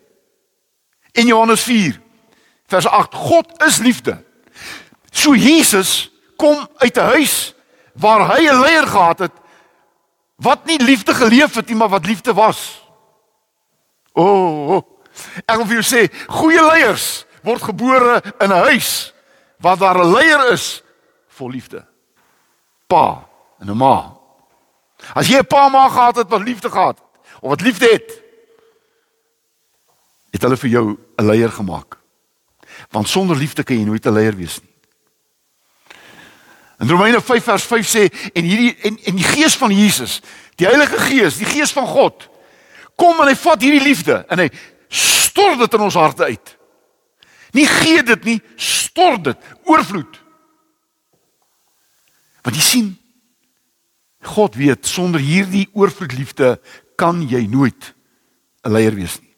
In 1.12 1.26
Johannes 1.26 1.62
4 1.62 2.00
vers 2.67 2.87
8 2.87 3.14
God 3.14 3.62
is 3.62 3.79
liefde. 3.79 4.25
So 5.11 5.35
Jesus 5.35 6.11
kom 6.37 6.69
uit 6.76 6.97
'n 6.97 7.00
huis 7.00 7.55
waar 7.93 8.37
hy 8.37 8.49
'n 8.49 8.61
leier 8.61 8.87
gehad 8.87 9.19
het 9.19 9.33
wat 10.37 10.64
nie 10.64 10.83
liefde 10.83 11.14
geleef 11.14 11.55
het 11.55 11.67
nie, 11.67 11.76
maar 11.76 11.88
wat 11.88 12.07
liefde 12.07 12.35
was. 12.35 12.83
O, 14.12 14.25
oh, 14.25 14.69
oh. 14.69 14.83
ek 15.47 15.57
wil 15.57 15.67
vir 15.67 15.81
jou 15.81 15.87
sê, 15.87 16.02
goeie 16.26 16.62
leiers 16.62 17.26
word 17.43 17.62
gebore 17.62 18.23
in 18.41 18.50
'n 18.50 18.64
huis 18.71 19.14
waar 19.59 19.79
daar 19.79 19.99
'n 19.99 20.12
leier 20.12 20.52
is 20.52 20.83
vol 21.29 21.50
liefde. 21.50 21.87
Pa 22.87 23.29
en 23.61 23.71
'n 23.71 23.76
ma. 23.76 24.17
As 25.14 25.29
jy 25.29 25.38
'n 25.38 25.47
pa 25.47 25.69
ma 25.69 25.88
gehad 25.88 26.17
het 26.17 26.29
wat 26.29 26.43
liefde 26.43 26.71
gehad 26.71 26.99
het 26.99 27.09
of 27.41 27.49
wat 27.50 27.61
liefde 27.61 27.87
het, 27.87 28.22
het 30.32 30.42
hulle 30.42 30.56
vir 30.56 30.70
jou 30.70 30.98
'n 31.18 31.26
leier 31.26 31.52
gemaak. 31.52 31.98
Want 32.90 33.08
sonder 33.08 33.36
liefde 33.36 33.62
kan 33.62 33.76
jy 33.76 33.84
nooit 33.84 34.06
'n 34.06 34.12
leier 34.12 34.36
wees 34.36 34.60
nie. 34.60 34.72
In 36.78 36.88
Romeine 36.88 37.20
5 37.20 37.44
vers 37.44 37.62
5 37.62 37.86
sê 37.86 38.32
en 38.32 38.44
hierdie 38.44 38.76
en 38.82 38.98
en 39.04 39.16
die 39.16 39.24
gees 39.24 39.54
van 39.54 39.70
Jesus, 39.70 40.20
die 40.56 40.66
Heilige 40.66 40.98
Gees, 40.98 41.36
die 41.38 41.46
gees 41.46 41.72
van 41.72 41.86
God, 41.86 42.28
kom 42.96 43.20
en 43.20 43.28
hy 43.28 43.36
vat 43.38 43.62
hierdie 43.62 43.82
liefde 43.82 44.24
en 44.28 44.38
hy 44.38 44.48
stort 44.88 45.58
dit 45.58 45.74
in 45.74 45.80
ons 45.80 45.94
harte 45.94 46.24
uit. 46.24 46.56
Nie 47.52 47.66
gee 47.66 48.02
dit 48.02 48.24
nie, 48.24 48.40
stort 48.56 49.24
dit 49.24 49.38
oorvloed. 49.64 50.20
Want 52.42 52.56
jy 52.56 52.62
sien 52.62 52.98
God 54.22 54.54
weet 54.54 54.86
sonder 54.86 55.20
hierdie 55.20 55.68
oorvloed 55.74 56.12
liefde 56.14 56.56
kan 56.96 57.22
jy 57.28 57.46
nooit 57.46 57.94
'n 58.64 58.72
leier 58.72 58.94
wees 58.94 59.20
nie. 59.20 59.31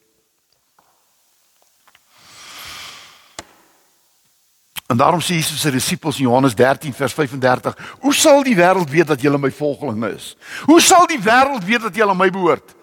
En 4.87 4.97
daarom 4.97 5.21
sê 5.21 5.35
Jesus 5.35 5.61
se 5.61 5.71
disippels 5.71 6.19
in 6.19 6.29
Johannes 6.29 6.55
13 6.55 6.95
vers 6.95 7.13
35: 7.13 7.97
"Hoe 8.01 8.15
sal 8.15 8.43
die 8.43 8.57
wêreld 8.57 8.91
weet 8.91 9.07
dat 9.07 9.21
julle 9.21 9.39
my 9.39 9.51
volgelinge 9.51 10.15
is? 10.15 10.37
Hoe 10.65 10.81
sal 10.81 11.07
die 11.07 11.21
wêreld 11.21 11.65
weet 11.65 11.81
dat 11.81 11.95
julle 11.95 12.11
aan 12.11 12.17
my 12.17 12.31
behoort? 12.31 12.75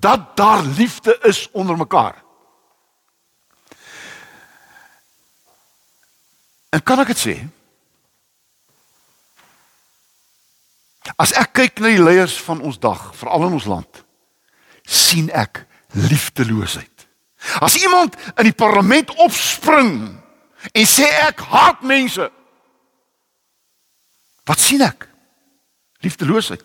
Dat 0.00 0.36
daar 0.36 0.62
liefde 0.62 1.18
is 1.22 1.48
onder 1.52 1.76
mekaar." 1.76 2.22
En 6.68 6.82
kan 6.82 7.00
ek 7.00 7.06
dit 7.12 7.20
sê? 7.20 7.36
As 11.20 11.34
ek 11.36 11.52
kyk 11.52 11.82
na 11.82 11.92
die 11.92 12.02
leiers 12.02 12.38
van 12.40 12.60
ons 12.60 12.78
dag, 12.78 13.10
veral 13.14 13.46
in 13.46 13.52
ons 13.52 13.68
land, 13.68 14.04
sien 14.82 15.28
ek 15.30 15.66
liefdeloosheid. 15.92 17.06
As 17.60 17.76
iemand 17.76 18.16
in 18.38 18.48
die 18.48 18.56
parlement 18.56 19.10
opspring 19.20 20.21
en 20.72 20.86
sê 20.86 21.08
ek 21.26 21.40
haat 21.50 21.82
mense. 21.82 22.28
Wat 24.46 24.60
sien 24.60 24.82
ek? 24.82 25.08
Liefdeloosheid. 26.02 26.64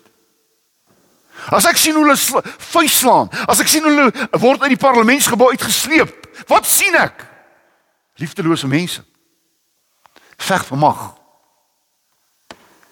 As 1.54 1.66
ek 1.70 1.78
sien 1.78 1.94
hoe 1.94 2.02
hulle 2.02 2.42
vuis 2.72 2.98
slaan, 2.98 3.30
as 3.46 3.62
ek 3.62 3.70
sien 3.70 3.86
hoe 3.86 3.92
hulle 3.94 4.28
word 4.42 4.64
uit 4.64 4.74
die 4.74 4.80
parlementsgebou 4.80 5.52
uitgesleep, 5.54 6.10
wat 6.50 6.66
sien 6.66 6.98
ek? 6.98 7.22
Liefdelose 8.18 8.66
mense. 8.66 9.04
Veg 10.38 10.66
vir 10.66 10.80
mag. 10.82 11.02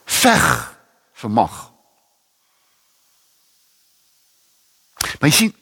Veg 0.07 0.47
vir 1.23 1.33
mag. 1.35 1.57
My 5.23 5.31
sien 5.35 5.55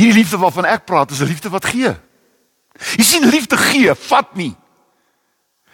Hierdie 0.00 0.22
liefde 0.22 0.38
waarvan 0.38 0.68
ek 0.70 0.84
praat, 0.86 1.10
is 1.10 1.20
'n 1.20 1.26
liefde 1.26 1.50
wat 1.50 1.64
gee. 1.64 1.92
Jy 2.96 3.04
sien 3.04 3.28
liefde 3.28 3.56
gee, 3.56 3.94
vat 3.94 4.34
nie. 4.38 4.52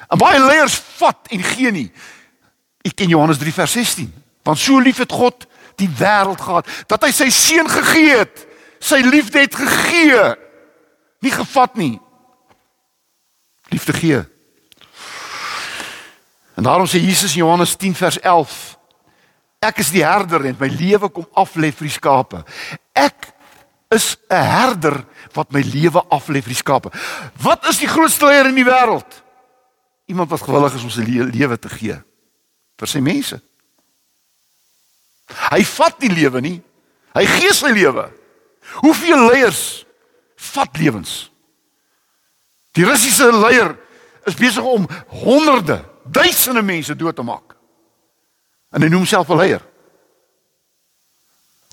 En 0.09 0.21
baie 0.21 0.39
leiers 0.41 0.77
vat 0.99 1.31
en 1.35 1.43
gee 1.43 1.73
nie. 1.75 1.89
Ek 2.87 2.95
ken 2.99 3.11
Johannes 3.11 3.41
3 3.43 3.53
vers 3.53 3.77
16. 3.79 4.11
Want 4.47 4.59
so 4.63 4.79
lief 4.79 5.01
het 5.03 5.13
God 5.13 5.47
die 5.81 5.91
wêreld 5.99 6.41
gehad 6.41 6.69
dat 6.89 7.05
hy 7.05 7.13
sy 7.15 7.29
seun 7.35 7.69
gegee 7.71 8.21
het. 8.23 8.45
Sy 8.81 9.01
liefde 9.05 9.43
het 9.43 9.55
gegee. 9.57 10.23
Nie 11.25 11.35
gevat 11.35 11.77
nie. 11.77 11.97
Liefde 13.73 13.93
gee. 13.97 14.23
En 16.57 16.65
daarom 16.65 16.87
sê 16.89 17.01
Jesus 17.03 17.35
in 17.35 17.43
Johannes 17.43 17.75
10 17.77 17.95
vers 17.95 18.21
11: 18.21 18.77
Ek 19.67 19.81
is 19.83 19.91
die 19.91 20.05
herder 20.05 20.47
en 20.47 20.57
my 20.61 20.69
lewe 20.71 21.11
kom 21.11 21.27
af 21.35 21.57
lê 21.59 21.73
vir 21.75 21.89
die 21.89 21.97
skape. 21.97 22.45
Ek 22.97 23.33
is 23.89 24.17
'n 24.29 24.35
herder 24.35 25.05
wat 25.33 25.53
my 25.53 25.61
lewe 25.61 26.03
af 26.09 26.29
lê 26.29 26.41
vir 26.43 26.53
die 26.53 26.63
skape. 26.63 26.91
Wat 27.43 27.69
is 27.69 27.79
die 27.79 27.89
grootste 27.89 28.27
leier 28.27 28.47
in 28.47 28.55
die 28.55 28.65
wêreld? 28.65 29.23
Iemand 30.07 30.31
wat 30.31 30.43
gewillig 30.43 30.75
is 30.75 30.83
om 30.83 30.91
sy 30.91 31.03
lewe 31.03 31.59
te 31.59 31.69
gee 31.69 32.03
vir 32.77 32.89
sy 32.89 33.01
mense. 33.01 33.41
Hy 35.51 35.65
vat 35.65 36.01
nie 36.01 36.11
lewe 36.11 36.41
nie. 36.41 36.63
Hy 37.15 37.25
gee 37.27 37.53
sy 37.53 37.73
lewe. 37.73 38.11
Hoeveel 38.83 39.27
leiers 39.31 39.87
vat 40.37 40.77
lewens? 40.77 41.31
Die 42.73 42.85
Russiese 42.85 43.31
leier 43.33 43.77
is 44.27 44.35
besig 44.35 44.65
om 44.65 44.87
honderde, 45.09 45.85
duisende 46.05 46.63
mense 46.63 46.97
dood 46.97 47.17
te 47.17 47.23
maak. 47.23 47.57
En 48.75 48.83
hy 48.83 48.89
noem 48.89 49.07
homself 49.07 49.31
'n 49.31 49.37
leier. 49.37 49.63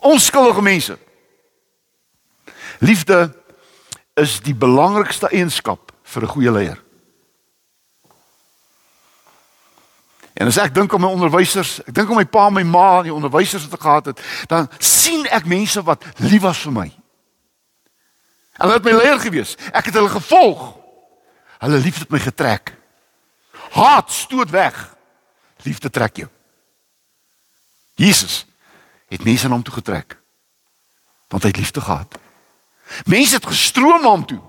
Onskuldige 0.02 0.62
mense. 0.62 0.98
Liefde 2.84 3.32
is 4.14 4.42
die 4.44 4.56
belangrikste 4.56 5.30
eienskap 5.32 5.92
vir 6.04 6.24
'n 6.24 6.34
goeie 6.36 6.52
leier. 6.52 6.84
En 10.34 10.48
as 10.48 10.58
ek 10.58 10.74
dink 10.74 10.94
aan 10.94 11.02
my 11.02 11.08
onderwysers, 11.08 11.80
ek 11.80 11.94
dink 11.94 12.10
aan 12.10 12.16
my 12.16 12.26
pa 12.26 12.48
en 12.48 12.54
my 12.54 12.64
ma 12.64 12.98
en 12.98 13.04
die 13.04 13.14
onderwysers 13.14 13.64
wat 13.64 13.74
ek 13.74 13.86
gehad 13.86 14.06
het, 14.06 14.22
dan 14.48 14.70
sien 14.78 15.26
ek 15.26 15.46
mense 15.46 15.84
wat 15.84 16.04
lief 16.18 16.42
was 16.42 16.58
vir 16.58 16.72
my. 16.72 16.90
Hulle 18.54 18.74
het 18.74 18.84
my 18.84 18.92
leier 18.92 19.20
gewees. 19.20 19.56
Ek 19.72 19.86
het 19.86 19.94
hulle 19.94 20.10
gevolg. 20.10 20.78
Hulle 21.60 21.78
liefde 21.78 22.00
het 22.00 22.12
my 22.12 22.20
getrek. 22.20 22.76
Haat 23.72 24.12
stoot 24.12 24.50
weg. 24.50 24.96
Liefde 25.64 25.90
trek 25.90 26.16
jou. 26.16 26.30
Jesus 27.96 28.46
het 29.08 29.24
mense 29.24 29.48
na 29.48 29.54
hom 29.54 29.64
toe 29.64 29.74
getrek. 29.74 30.18
Want 31.30 31.44
hy 31.44 31.50
het 31.50 31.58
liefde 31.58 31.82
gehad. 31.82 32.23
Mense 33.06 33.36
het 33.36 33.46
gestroom 33.46 34.02
na 34.02 34.10
hom 34.10 34.26
toe. 34.26 34.42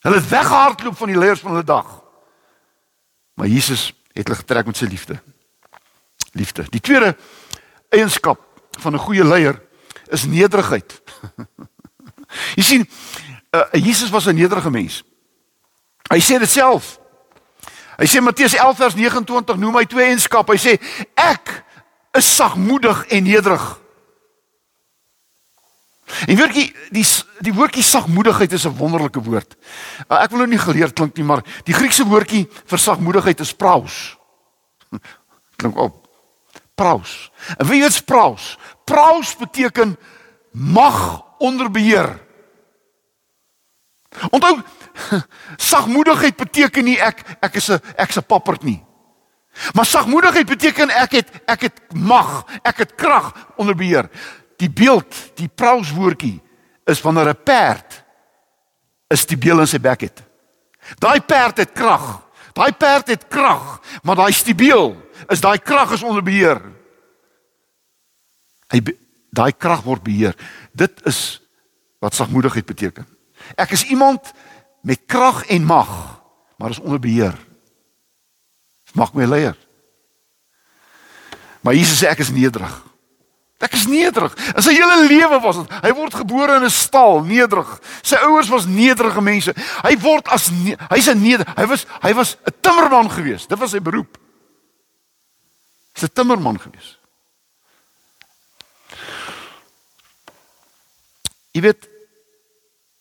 Hulle 0.00 0.16
het 0.16 0.28
weggehardloop 0.28 0.96
van 0.96 1.08
die 1.12 1.18
leiers 1.18 1.40
van 1.40 1.50
hulle 1.50 1.64
dag. 1.64 2.02
Maar 3.34 3.46
Jesus 3.46 3.92
het 4.12 4.26
hulle 4.26 4.38
getrek 4.38 4.66
met 4.66 4.76
sy 4.76 4.84
liefde. 4.84 5.20
Liefde. 6.32 6.64
Die 6.70 6.80
tweede 6.80 7.16
eienskap 7.88 8.40
van 8.78 8.94
'n 8.94 8.98
goeie 8.98 9.24
leier 9.24 9.62
is 10.08 10.24
nederigheid. 10.24 11.02
Jy 12.56 12.62
sien, 12.62 12.90
uh, 13.50 13.62
Jesus 13.72 14.10
was 14.10 14.24
'n 14.26 14.34
nederige 14.34 14.70
mens. 14.70 15.02
Hy 16.08 16.20
sê 16.20 16.38
dit 16.38 16.50
self. 16.50 16.98
Hy 17.96 18.06
sê 18.06 18.20
Matteus 18.20 18.54
11 18.54 18.76
vers 18.76 18.94
29 18.94 19.56
noem 19.56 19.76
hy 19.76 19.84
twee 19.84 20.04
eienskappe. 20.04 20.52
Hy 20.52 20.58
sê 20.58 20.80
ek 21.14 21.64
is 22.16 22.36
sagmoedig 22.36 23.04
en 23.06 23.22
nederig. 23.22 23.80
En 26.26 26.36
woordjie 26.36 26.68
die 26.92 27.04
die 27.40 27.54
woordjie 27.54 27.84
sagmoedigheid 27.84 28.52
is 28.52 28.66
'n 28.66 28.76
wonderlike 28.76 29.22
woord. 29.22 29.56
Uh, 30.08 30.22
ek 30.22 30.30
wil 30.30 30.38
nou 30.44 30.48
nie 30.48 30.58
geleerd 30.58 30.92
klink 30.92 31.16
nie, 31.16 31.24
maar 31.24 31.44
die 31.64 31.74
Griekse 31.74 32.04
woordjie 32.04 32.48
vir 32.66 32.78
sagmoedigheid 32.78 33.40
is 33.40 33.54
praus. 33.54 34.18
Klink 35.60 35.76
op. 35.76 36.08
Praus. 36.74 37.30
En 37.58 37.66
wie 37.66 37.84
is 37.84 38.00
praus? 38.00 38.58
Praus 38.84 39.36
beteken 39.36 39.96
mag 40.52 41.24
onder 41.38 41.70
beheer. 41.70 42.18
Onthou 44.30 44.60
sagmoedigheid 45.72 46.36
beteken 46.36 46.84
nie 46.84 46.98
ek 47.00 47.24
ek 47.40 47.54
is 47.54 47.70
'n 47.70 47.80
ek's 47.96 48.16
'n 48.16 48.26
papperd 48.26 48.62
nie. 48.62 48.84
Maar 49.72 49.86
sagmoedigheid 49.86 50.46
beteken 50.46 50.90
ek 50.90 51.12
het 51.12 51.28
ek 51.46 51.60
het 51.60 51.80
mag, 51.94 52.44
ek 52.62 52.78
het 52.78 52.94
krag 52.94 53.32
onder 53.56 53.74
beheer 53.74 54.08
die 54.60 54.70
beeld, 54.70 55.16
die 55.38 55.48
prauswoordjie 55.48 56.38
is 56.90 57.00
wanneer 57.00 57.32
'n 57.32 57.42
perd 57.44 58.04
is 59.08 59.26
die 59.26 59.38
beel 59.38 59.60
in 59.60 59.66
sy 59.66 59.78
bek 59.78 60.00
het. 60.00 60.22
Daai 60.98 61.20
perd 61.20 61.56
het 61.56 61.72
krag. 61.72 62.30
Daai 62.52 62.72
perd 62.72 63.08
het 63.08 63.28
krag, 63.28 63.80
maar 64.02 64.16
daai 64.16 64.32
stiebeel 64.32 64.96
is 65.28 65.40
daai 65.40 65.58
krag 65.58 65.92
is 65.92 66.02
onder 66.02 66.22
beheer. 66.22 66.58
Hy 68.70 68.82
daai 69.30 69.52
krag 69.52 69.84
word 69.86 70.02
beheer. 70.02 70.34
Dit 70.72 71.00
is 71.06 71.40
wat 72.02 72.14
sagmoedigheid 72.14 72.66
beteken. 72.66 73.06
Ek 73.54 73.70
is 73.70 73.84
iemand 73.84 74.32
met 74.82 75.06
krag 75.06 75.44
en 75.46 75.64
mag, 75.64 76.22
maar 76.58 76.70
is 76.70 76.82
onder 76.82 77.00
beheer. 77.00 77.38
Mag 78.92 79.14
my 79.14 79.24
leier. 79.24 79.56
Maar 81.60 81.74
Jesus 81.74 82.00
sê 82.02 82.10
ek 82.10 82.24
is 82.24 82.32
nederig. 82.34 82.89
Ek 83.60 83.74
is 83.76 83.84
nederig. 83.86 84.32
In 84.56 84.64
sy 84.64 84.72
hele 84.72 85.02
lewe 85.04 85.40
was 85.44 85.58
dit. 85.60 85.72
Hy 85.84 85.90
word 85.92 86.14
gebore 86.22 86.56
in 86.56 86.64
'n 86.64 86.72
stal, 86.72 87.20
nederig. 87.20 87.68
Sy 88.02 88.16
ouers 88.24 88.48
was 88.48 88.64
nederige 88.64 89.20
mense. 89.20 89.52
Hy 89.84 89.96
word 90.00 90.28
as 90.28 90.48
hy's 90.88 91.08
'n 91.08 91.20
neder. 91.20 91.46
Hy 91.56 91.66
was 91.66 91.84
hy 92.00 92.12
was 92.14 92.36
'n 92.46 92.54
timmerman 92.62 93.10
gewees. 93.10 93.46
Dit 93.46 93.58
was 93.58 93.70
sy 93.70 93.80
beroep. 93.80 94.16
Hy's 95.92 96.04
'n 96.04 96.14
timmerman 96.14 96.58
gewees. 96.58 96.96
Jy 101.52 101.60
weet 101.60 101.88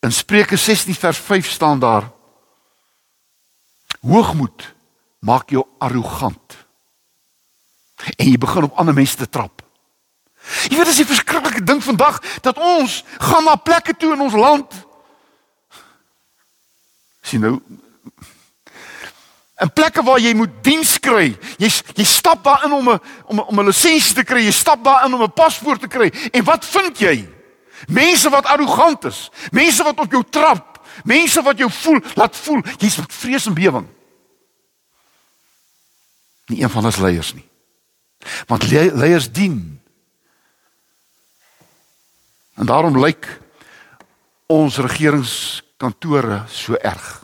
in 0.01 0.11
Spreuke 0.11 0.57
16 0.57 0.95
vers 0.95 1.17
5 1.17 1.49
staan 1.49 1.79
daar 1.79 2.11
Hoogmoed 4.01 4.73
maak 5.19 5.49
jou 5.49 5.65
arrogant. 5.77 6.57
En 8.15 8.29
jy 8.29 8.37
begin 8.37 8.63
op 8.63 8.77
ander 8.79 8.93
mense 8.93 9.15
te 9.15 9.29
trap. 9.29 9.58
Jy 10.69 10.77
weet 10.77 10.87
as 10.87 10.97
jy 10.97 11.05
verskriklike 11.05 11.63
ding 11.63 11.83
vandag 11.83 12.21
dat 12.41 12.57
ons 12.57 13.03
gaan 13.17 13.43
na 13.43 13.55
plekke 13.55 13.93
toe 13.97 14.13
in 14.13 14.21
ons 14.21 14.33
land. 14.33 14.73
Sien 17.21 17.41
nou 17.41 17.59
en 19.59 19.71
plekke 19.73 20.03
waar 20.07 20.19
jy 20.23 20.31
moet 20.39 20.51
diens 20.63 20.93
kry. 21.03 21.33
Jy 21.59 21.67
jy 21.97 22.05
stap 22.07 22.43
daarin 22.43 22.71
om 22.71 22.89
'n 22.89 22.99
om 23.25 23.39
'n 23.39 23.47
om 23.51 23.59
'n 23.59 23.65
lisensie 23.65 24.15
te 24.15 24.23
kry. 24.23 24.39
Jy 24.45 24.51
stap 24.51 24.83
daarin 24.83 25.13
om 25.13 25.21
'n 25.21 25.33
paspoort 25.33 25.81
te 25.81 25.87
kry. 25.87 26.11
En 26.31 26.43
wat 26.43 26.65
vind 26.65 26.97
jy? 26.99 27.27
Mense 27.87 28.29
wat 28.29 28.45
arrogant 28.45 29.05
is. 29.05 29.29
Mense 29.51 29.83
wat 29.83 29.99
op 29.99 30.11
jou 30.11 30.23
trap. 30.29 30.79
Mense 31.03 31.41
wat 31.41 31.57
jou 31.57 31.71
voel, 31.71 31.99
laat 32.15 32.35
voel 32.35 32.61
jy's 32.77 32.97
met 32.97 33.13
vrees 33.13 33.45
en 33.45 33.53
bewering. 33.53 33.87
Nie 36.45 36.63
een 36.63 36.69
van 36.69 36.85
ons 36.85 36.97
leiers 36.97 37.33
nie. 37.33 37.49
Want 38.47 38.71
leiers 38.71 39.31
dien 39.31 39.78
En 42.59 42.65
daarom 42.65 42.99
lyk 42.99 43.39
ons 44.45 44.77
regeringskantore 44.77 46.43
so 46.47 46.75
erg. 46.75 47.23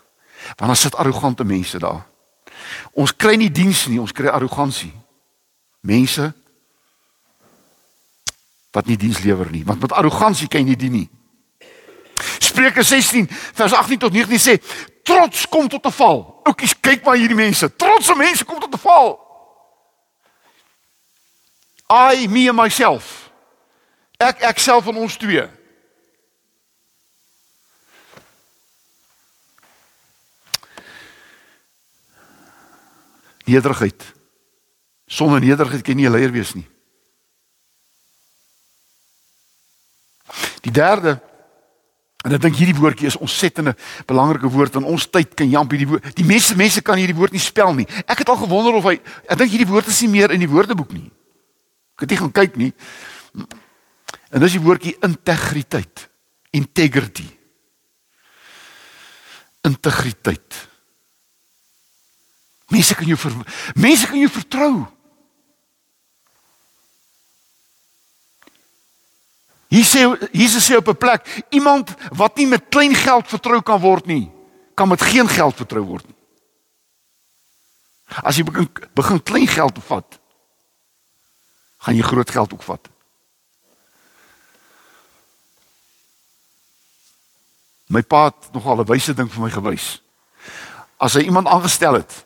Want 0.55 0.69
daar 0.69 0.75
sit 0.75 0.95
arrogante 0.95 1.43
mense 1.43 1.79
daar. 1.79 2.05
Ons 2.91 3.15
kry 3.15 3.35
nie 3.35 3.51
diens 3.51 3.85
nie, 3.91 3.99
ons 3.99 4.15
kry 4.15 4.31
arrogansie. 4.31 4.93
Mense 5.79 6.33
wat 8.71 8.87
nie 8.87 8.97
diens 8.99 9.21
lewer 9.23 9.51
nie, 9.51 9.63
want 9.63 9.79
met 9.79 9.93
arrogansie 9.95 10.47
kan 10.51 10.59
jy 10.59 10.67
nie 10.67 10.79
dien 10.79 10.91
nie. 10.91 11.09
Spreuke 12.43 12.83
16 12.83 13.27
vers 13.31 13.73
18 13.73 14.01
tot 14.03 14.15
19 14.15 14.39
sê 14.39 14.57
trots 15.03 15.45
kom 15.51 15.67
tot 15.67 15.85
'n 15.85 15.91
val. 15.91 16.41
Oukies, 16.43 16.75
kyk 16.79 17.03
maar 17.03 17.15
hierdie 17.15 17.35
mense. 17.35 17.75
Trotse 17.75 18.15
mense 18.15 18.45
kom 18.45 18.59
tot 18.59 18.73
'n 18.73 18.77
val. 18.77 19.19
I 21.89 22.27
me 22.27 22.47
and 22.47 22.57
myself 22.59 23.24
Ek 24.17 24.43
ek 24.47 24.59
self 24.63 24.85
van 24.87 24.95
ons 24.95 25.17
twee. 25.19 25.43
Nederigheid. 33.45 34.13
Sonder 35.05 35.39
nederigheid 35.43 35.83
kan 35.83 35.93
jy 35.93 36.01
nie 36.01 36.07
'n 36.09 36.15
leier 36.15 36.31
wees 36.31 36.53
nie. 36.55 36.67
Die 40.61 40.71
derde 40.71 41.21
en 42.25 42.33
ek 42.33 42.41
dink 42.41 42.55
hierdie 42.55 42.79
woordjie 42.79 43.05
is 43.05 43.17
ontsettende 43.17 43.75
belangrike 44.07 44.49
woord 44.49 44.75
in 44.75 44.83
ons 44.83 45.05
tyd 45.05 45.35
kan 45.35 45.49
jamp 45.49 45.71
hierdie 45.71 45.87
woord. 45.87 46.15
Die 46.15 46.25
meeste 46.25 46.55
mense 46.55 46.81
kan 46.81 46.97
hierdie 46.97 47.15
woord 47.15 47.31
nie 47.31 47.39
spel 47.39 47.73
nie. 47.73 47.85
Ek 48.07 48.17
het 48.17 48.29
al 48.29 48.37
gewonder 48.37 48.73
of 48.73 48.83
hy 48.83 48.97
ek 49.29 49.37
dink 49.37 49.51
hierdie 49.51 49.69
woord 49.69 49.87
is 49.87 50.01
nie 50.01 50.09
meer 50.09 50.31
in 50.31 50.39
die 50.39 50.49
woordeboek 50.49 50.91
nie. 50.91 51.11
Ek 51.95 51.99
het 51.99 52.09
nie 52.09 52.17
gaan 52.17 52.31
kyk 52.31 52.55
nie. 52.55 52.73
En 54.35 54.43
dis 54.43 54.57
die 54.57 54.63
woordjie 54.63 54.97
integriteit. 55.05 56.09
Integrity. 56.51 57.27
Integriteit. 59.63 60.57
Mense 62.73 62.97
kan 62.99 63.07
jou 63.07 63.17
ver, 63.19 63.37
mense 63.79 64.09
kan 64.09 64.19
jou 64.19 64.31
vertrou. 64.33 64.73
Hier 69.71 69.87
sê 69.87 70.03
Jesus 70.35 70.67
sê 70.67 70.75
op 70.77 70.89
'n 70.91 70.97
plek 70.97 71.45
iemand 71.49 71.95
wat 72.11 72.35
nie 72.35 72.47
met 72.47 72.69
klein 72.69 72.95
geld 72.95 73.27
vertrou 73.27 73.61
kan 73.61 73.79
word 73.79 74.05
nie, 74.05 74.31
kan 74.75 74.87
met 74.87 75.01
geen 75.01 75.27
geld 75.27 75.55
vertrou 75.55 75.83
word 75.83 76.07
nie. 76.07 76.15
As 78.23 78.35
jy 78.35 78.43
begin 78.43 78.69
begin 78.93 79.23
klein 79.23 79.47
geld 79.47 79.79
vat, 79.83 80.19
gaan 81.77 81.95
jy 81.95 82.03
groot 82.03 82.31
geld 82.31 82.53
ook 82.53 82.63
vat. 82.63 82.94
My 87.87 88.01
pa 88.01 88.25
het 88.25 88.51
nogal 88.51 88.81
'n 88.81 88.85
wyse 88.85 89.13
ding 89.13 89.31
vir 89.31 89.41
my 89.41 89.49
gewys. 89.49 90.01
As 90.97 91.13
hy 91.13 91.21
iemand 91.21 91.47
aangestel 91.47 91.93
het, 91.93 92.25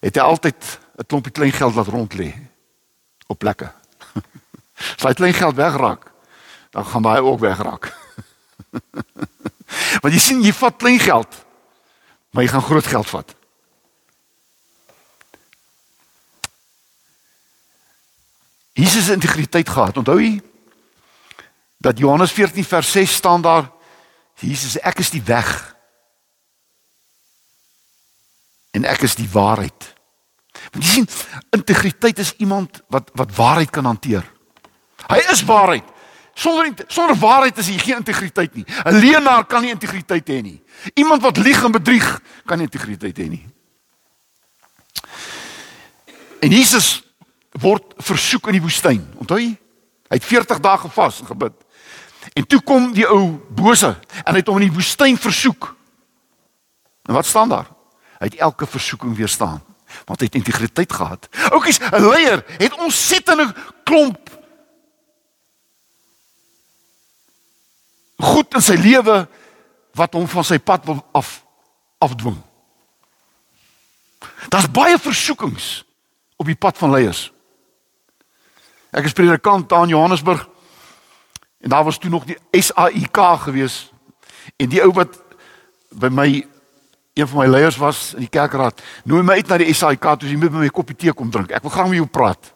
het 0.00 0.14
hy 0.14 0.22
altyd 0.22 0.78
'n 0.98 1.06
klompie 1.06 1.32
klein 1.32 1.52
geld 1.52 1.74
laat 1.74 1.86
rond 1.86 2.14
lê 2.14 2.34
op 3.26 3.38
plekke. 3.38 3.72
As 4.96 5.02
hy 5.02 5.14
klein 5.14 5.34
geld 5.34 5.56
wegraak, 5.56 6.12
dan 6.70 6.84
gaan 6.84 7.04
hy 7.04 7.18
ook 7.18 7.40
wegraak. 7.40 7.92
Want 10.02 10.14
jy 10.14 10.20
sien 10.20 10.42
jy 10.42 10.52
vat 10.52 10.76
klein 10.76 10.98
geld, 11.00 11.44
maar 12.30 12.44
jy 12.44 12.50
gaan 12.50 12.62
groot 12.62 12.86
geld 12.86 13.08
vat. 13.08 13.34
Jesus 18.72 19.06
het 19.06 19.14
integriteit 19.14 19.68
gehad. 19.68 19.96
Onthou 19.96 20.20
jy 20.20 20.40
dat 21.76 21.98
Johannes 21.98 22.32
14 22.32 22.64
vers 22.64 22.92
6 22.92 23.14
staan 23.14 23.42
daar 23.42 23.70
Jesus 24.40 24.78
ek 24.80 24.98
is 24.98 25.10
die 25.10 25.22
weg 25.22 25.76
en 28.72 28.84
ek 28.88 29.04
is 29.04 29.14
die 29.14 29.28
waarheid. 29.28 29.94
Want 30.72 30.84
jy 30.84 30.90
sien 30.90 31.08
integriteit 31.52 32.18
is 32.18 32.34
iemand 32.40 32.80
wat 32.92 33.10
wat 33.18 33.34
waarheid 33.36 33.70
kan 33.70 33.84
hanteer. 33.84 34.24
Hy 35.08 35.20
is 35.32 35.44
waarheid. 35.44 35.84
Sonder 36.34 36.72
sonder 36.88 37.16
waarheid 37.16 37.58
is 37.60 37.68
hy 37.68 37.78
geen 37.78 38.00
integriteit 38.00 38.54
nie. 38.54 38.64
'n 38.64 38.98
Leienaar 38.98 39.44
kan 39.44 39.62
nie 39.62 39.70
integriteit 39.70 40.28
hê 40.28 40.42
nie. 40.42 40.62
Iemand 40.94 41.22
wat 41.22 41.36
lieg 41.36 41.64
en 41.64 41.72
bedrieg 41.72 42.20
kan 42.46 42.58
nie 42.58 42.66
integriteit 42.66 43.18
hê 43.18 43.28
nie. 43.28 43.46
En 46.40 46.50
Jesus 46.50 47.02
word 47.60 47.94
versoek 47.98 48.46
in 48.46 48.52
die 48.52 48.64
woestyn. 48.64 49.02
Onthou 49.20 49.38
jy? 49.38 49.52
Hy 50.08 50.18
het 50.18 50.24
40 50.24 50.60
dae 50.60 50.78
gevas 50.78 51.20
en 51.20 51.26
gebid. 51.26 51.54
En 52.32 52.46
toe 52.46 52.60
kom 52.62 52.92
die 52.94 53.06
ou 53.08 53.38
bose 53.50 53.90
en 54.24 54.32
hy 54.32 54.40
het 54.40 54.50
hom 54.50 54.60
in 54.60 54.68
die 54.68 54.76
woestyn 54.76 55.18
versoek. 55.18 55.74
En 57.08 57.14
wat 57.14 57.26
staan 57.26 57.50
daar? 57.50 57.68
Hy 58.20 58.30
het 58.30 58.40
elke 58.40 58.66
versoeking 58.66 59.16
weerstaan 59.16 59.62
want 60.08 60.22
hy 60.22 60.26
het 60.26 60.38
integriteit 60.38 60.92
gehad. 60.92 61.28
Oukies, 61.52 61.78
'n 61.78 62.00
leier 62.00 62.44
het 62.58 62.78
ontsettende 62.80 63.52
klomp 63.84 64.30
goed 68.22 68.54
in 68.54 68.62
sy 68.62 68.76
lewe 68.78 69.28
wat 69.98 70.14
hom 70.14 70.28
van 70.30 70.46
sy 70.46 70.58
pad 70.58 70.86
wil 70.88 71.02
af 71.12 71.42
afdwing. 72.02 72.38
Daar's 74.50 74.70
baie 74.70 74.98
versoekings 74.98 75.84
op 76.36 76.46
die 76.46 76.58
pad 76.58 76.78
van 76.78 76.90
leiers. 76.90 77.30
Ek 78.90 79.06
is 79.06 79.14
predikant 79.16 79.68
daar 79.70 79.86
in 79.86 79.94
Johannesburg 79.94 80.48
en 81.62 81.70
daar 81.70 81.84
was 81.84 81.98
toe 81.98 82.10
nog 82.10 82.24
die 82.26 82.38
SAIK 82.50 83.18
gewees 83.46 83.92
en 84.58 84.68
die 84.68 84.82
ou 84.82 84.90
wat 84.92 85.18
by 85.94 86.10
my 86.10 86.28
een 87.14 87.28
van 87.28 87.38
my 87.38 87.46
leiers 87.46 87.76
was 87.76 88.12
in 88.16 88.24
die 88.26 88.32
kerkraad 88.32 88.82
nooi 89.04 89.22
my 89.22 89.38
uit 89.38 89.48
na 89.48 89.60
die 89.62 89.74
SAIK 89.74 90.08
toe 90.18 90.32
moet 90.36 90.50
met 90.50 90.60
my 90.60 90.66
'n 90.66 90.74
koppie 90.74 90.96
tee 90.96 91.12
kom 91.12 91.30
drink. 91.30 91.50
Ek 91.50 91.62
wil 91.62 91.70
graag 91.70 91.88
met 91.88 91.96
jou 91.96 92.06
praat. 92.06 92.52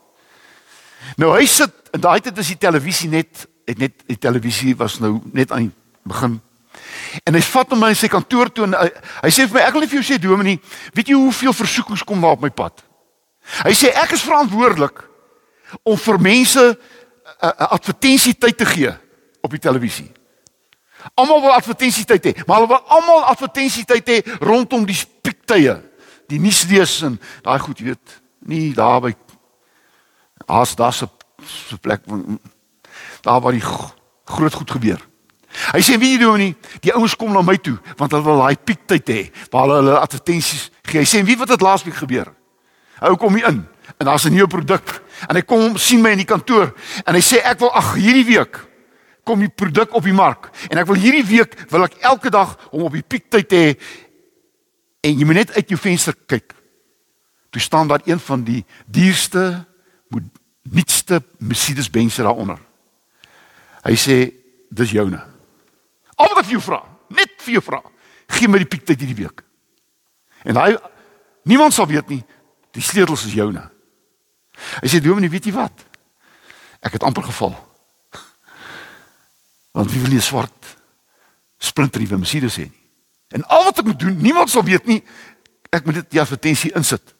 Nou 1.16 1.36
hy 1.36 1.46
sit 1.46 1.72
en 1.92 2.00
daai 2.00 2.20
tyd 2.20 2.38
is 2.38 2.48
die 2.48 2.58
televisie 2.58 3.08
net 3.08 3.46
het 3.66 3.78
net 3.78 3.92
die 4.06 4.18
televisie 4.18 4.76
was 4.76 4.98
nou 4.98 5.20
net 5.32 5.52
aan 5.52 5.72
begin. 6.02 6.40
En 7.24 7.34
hy 7.34 7.42
vat 7.42 7.70
hom 7.70 7.78
na 7.82 7.94
sy 7.94 8.08
kantoor 8.08 8.50
toe 8.52 8.64
en 8.64 8.76
hy, 8.78 8.90
hy 9.22 9.30
sê 9.30 9.46
vir 9.46 9.58
my 9.58 9.64
ek 9.66 9.72
wil 9.72 9.84
net 9.84 9.90
vir 9.90 10.00
jou 10.00 10.06
sê 10.06 10.18
Dominee, 10.22 10.60
weet 10.94 11.08
jy 11.08 11.14
hoeveel 11.18 11.52
versoekings 11.56 12.04
kom 12.04 12.20
daar 12.20 12.36
op 12.36 12.44
my 12.44 12.50
pad? 12.50 12.84
Hy 13.64 13.74
sê 13.76 13.92
ek 13.94 14.12
is 14.16 14.24
verantwoordelik 14.26 15.02
om 15.82 15.98
vir 15.98 16.18
mense 16.22 16.64
'n 17.46 17.54
uh, 17.54 17.66
uh, 17.66 17.72
advertensietyd 17.78 18.56
te 18.56 18.66
gee 18.66 18.92
op 19.40 19.50
die 19.50 19.60
televisie. 19.60 20.12
Almal 21.14 21.40
wil 21.40 21.54
advertensietyd 21.54 22.24
hê, 22.26 22.32
maar 22.46 22.56
hulle 22.60 22.72
wil 22.74 22.82
almal 22.90 23.24
advertensietyd 23.30 24.08
hê 24.08 24.16
rondom 24.40 24.86
die 24.86 24.96
spiektye, 24.96 25.78
die 26.26 26.40
nuus 26.42 26.64
lees 26.66 27.02
en 27.06 27.20
daai 27.42 27.58
goed, 27.62 27.78
jy 27.78 27.92
weet, 27.92 28.16
nie 28.46 28.74
daar 28.74 29.00
by 29.04 29.14
as 30.46 30.74
daar 30.74 30.92
se 30.92 31.06
se 31.46 31.78
plek 31.78 32.02
daar 33.20 33.40
waar 33.40 33.52
die 33.52 33.62
groot 34.24 34.54
goed 34.54 34.70
gebeur. 34.70 35.00
Hy 35.72 35.80
sê 35.84 35.96
wie 35.98 36.18
doen 36.18 36.38
nie, 36.40 36.54
die 36.82 36.92
ouens 36.94 37.14
kom 37.16 37.32
na 37.32 37.42
my 37.42 37.56
toe 37.56 37.76
want 37.96 38.12
hulle 38.12 38.24
wil 38.24 38.42
daai 38.42 38.56
piektyd 38.56 39.12
hê 39.12 39.22
waar 39.52 39.66
hulle 39.66 39.78
hulle 39.82 39.98
advertensies 40.00 40.70
gee. 40.82 41.00
Hy 41.00 41.06
sê 41.06 41.22
wie 41.24 41.38
wat 41.38 41.54
het 41.54 41.62
laasweek 41.62 41.96
gebeur? 42.02 42.32
Ou 43.00 43.16
kom 43.20 43.36
hier 43.36 43.48
in 43.52 43.62
en 43.98 44.06
daar's 44.08 44.26
'n 44.26 44.34
nuwe 44.34 44.48
produk 44.48 45.02
en 45.28 45.36
hy 45.36 45.42
kom 45.42 45.76
sien 45.80 46.02
my 46.02 46.12
in 46.14 46.22
die 46.22 46.28
kantoor 46.28 46.72
en 47.04 47.16
hy 47.16 47.22
sê 47.24 47.42
ek 47.44 47.60
wil 47.64 47.72
ag 47.76 47.94
hierdie 47.96 48.26
week 48.28 48.60
kom 49.26 49.40
die 49.42 49.50
produk 49.50 49.94
op 49.98 50.04
die 50.06 50.16
mark 50.16 50.50
en 50.70 50.78
ek 50.78 50.90
wil 50.90 51.00
hierdie 51.00 51.26
week 51.26 51.56
wil 51.72 51.86
ek 51.88 51.98
elke 52.06 52.30
dag 52.30 52.56
om 52.70 52.86
op 52.86 52.94
die 52.94 53.06
piektyd 53.06 53.56
hê 53.56 53.64
en 55.06 55.14
jy 55.14 55.26
moet 55.26 55.42
net 55.42 55.54
uit 55.54 55.70
jou 55.70 55.78
venster 55.78 56.16
kyk. 56.26 56.54
Toe 57.54 57.62
staan 57.62 57.88
daar 57.88 58.02
een 58.04 58.18
van 58.20 58.42
die 58.44 58.64
duurste 58.90 59.64
nuutste 60.66 61.22
Mercedes 61.38 61.90
Benz 61.90 62.16
daaronder. 62.18 62.58
Hy 63.86 63.94
sê 63.94 64.16
dis 64.74 64.90
joune. 64.90 65.20
Al 66.16 66.32
wat 66.32 66.42
ek 66.42 66.48
vir 66.48 66.56
jou 66.56 66.64
vra, 66.64 66.80
net 67.14 67.36
vir 67.44 67.58
jou 67.58 67.62
vra, 67.68 67.78
gee 68.34 68.50
my 68.50 68.58
die 68.58 68.70
piektyd 68.70 68.98
hierdie 68.98 69.20
week. 69.20 69.44
En 70.42 70.58
hy 70.58 70.72
niemand 71.46 71.74
sal 71.76 71.86
weet 71.90 72.10
nie, 72.10 72.22
die 72.74 72.82
sleutels 72.82 73.26
is 73.28 73.36
joune. 73.36 73.62
Hy 74.80 74.88
sê 74.88 75.00
Dominee, 75.00 75.30
weet 75.30 75.48
jy 75.48 75.54
wat? 75.56 75.84
Ek 76.80 76.96
het 76.96 77.04
amper 77.06 77.26
geval. 77.26 77.54
Want 79.76 79.92
wie 79.92 80.00
wil 80.00 80.14
nie 80.14 80.24
swart 80.24 80.76
splinternuwe 81.60 82.18
Mercedes 82.20 82.56
hê 82.60 82.68
nie? 82.68 82.82
En 83.28 83.42
al 83.50 83.64
wat 83.64 83.78
ek 83.78 83.88
moet 83.90 83.98
doen, 83.98 84.16
niemand 84.22 84.50
sal 84.50 84.64
weet 84.64 84.86
nie. 84.86 85.00
Ek 85.74 85.84
moet 85.84 85.98
dit 86.00 86.14
die 86.14 86.20
advertensie 86.22 86.70
insit. 86.78 87.14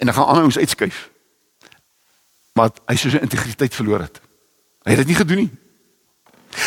En 0.00 0.08
dan 0.08 0.14
gaan 0.16 0.26
ander 0.26 0.48
ons 0.48 0.58
uitskuif. 0.58 1.10
Maar 2.56 2.72
hy 2.88 2.96
sou 2.96 3.12
sy 3.12 3.20
integriteit 3.20 3.74
verloor 3.76 4.06
het. 4.06 4.20
Hy 4.86 4.94
het 4.94 5.02
dit 5.04 5.12
nie 5.12 5.18
gedoen 5.18 5.42
nie. 5.44 5.52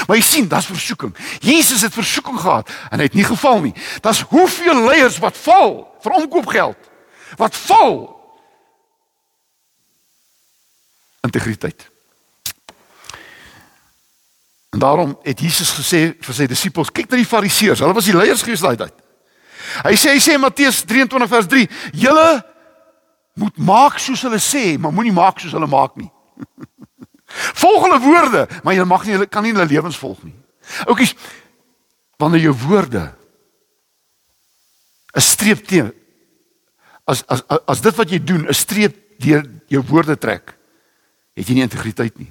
Maar 0.05 0.19
jy 0.19 0.23
sien, 0.23 0.47
daar's 0.47 0.69
versoeking. 0.69 1.15
Jesus 1.41 1.81
het 1.81 1.93
versoeking 1.93 2.37
gehad 2.39 2.69
en 2.91 3.01
hy 3.01 3.07
het 3.07 3.17
nie 3.17 3.25
geval 3.25 3.61
nie. 3.63 3.73
Daar's 4.05 4.21
hoeveel 4.29 4.83
leiers 4.85 5.17
wat 5.23 5.37
val 5.37 5.97
vir 6.03 6.17
omkoopgeld. 6.21 6.89
Wat 7.41 7.57
val 7.65 8.18
integriteit. 11.29 11.87
En 14.69 14.79
daarom 14.79 15.15
het 15.25 15.39
Jesus 15.41 15.71
gesê 15.73 16.01
vir 16.13 16.35
sy 16.35 16.45
disippels, 16.49 16.91
kyk 16.93 17.09
na 17.09 17.17
die 17.17 17.29
fariseërs, 17.29 17.81
hulle 17.81 17.95
was 17.97 18.09
die 18.09 18.17
leiers 18.17 18.43
gewees 18.45 18.61
daai 18.65 18.77
tyd. 18.77 18.93
Hy 19.85 19.95
sê 19.97 20.13
hy 20.13 20.21
sê 20.21 20.37
Matteus 20.41 20.83
23 20.85 21.29
vers 21.31 21.49
3, 21.49 21.65
julle 22.05 22.29
moet 23.39 23.57
maak 23.57 23.97
soos 24.01 24.21
hulle 24.27 24.39
sê, 24.43 24.77
maar 24.77 24.93
moenie 24.93 25.15
maak 25.15 25.41
soos 25.41 25.55
hulle 25.57 25.69
maak 25.69 25.97
nie. 25.97 26.09
volg 27.61 27.85
hulle 27.87 28.01
woorde, 28.03 28.45
maar 28.65 28.77
jy 28.77 28.85
mag 28.89 29.05
nie 29.05 29.17
hulle 29.17 29.29
kan 29.29 29.45
nie 29.45 29.55
hulle 29.55 29.69
lewens 29.69 29.97
volg 30.01 30.21
nie. 30.27 30.35
Oukies, 30.85 31.15
wanneer 32.21 32.49
jou 32.49 32.55
woorde 32.67 33.09
'n 35.17 35.21
streep 35.25 35.65
teen 35.65 35.89
as 37.09 37.23
as 37.27 37.41
as 37.65 37.81
dit 37.81 37.95
wat 37.97 38.09
jy 38.09 38.19
doen 38.21 38.45
'n 38.45 38.53
streep 38.53 38.93
deur 39.17 39.43
jou 39.67 39.81
woorde 39.89 40.17
trek, 40.17 40.53
het 41.39 41.47
jy 41.47 41.55
nie 41.55 41.65
integriteit 41.65 42.19
nie. 42.19 42.29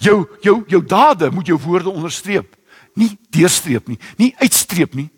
Jou 0.00 0.24
jou 0.42 0.62
jou 0.70 0.82
dade 0.86 1.30
moet 1.34 1.46
jou 1.50 1.58
woorde 1.60 1.92
onderstreep, 1.92 2.56
nie 2.96 3.12
deurstreep 3.34 3.88
nie, 3.90 3.98
nie 4.16 4.32
uitstreep 4.40 4.94
nie, 4.96 5.08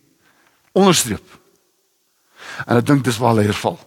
onderstreep. 0.75 1.25
En 2.67 2.79
ek 2.81 2.87
dink 2.89 3.05
dis 3.07 3.19
waar 3.21 3.37
hulle 3.37 3.57
val. 3.61 3.79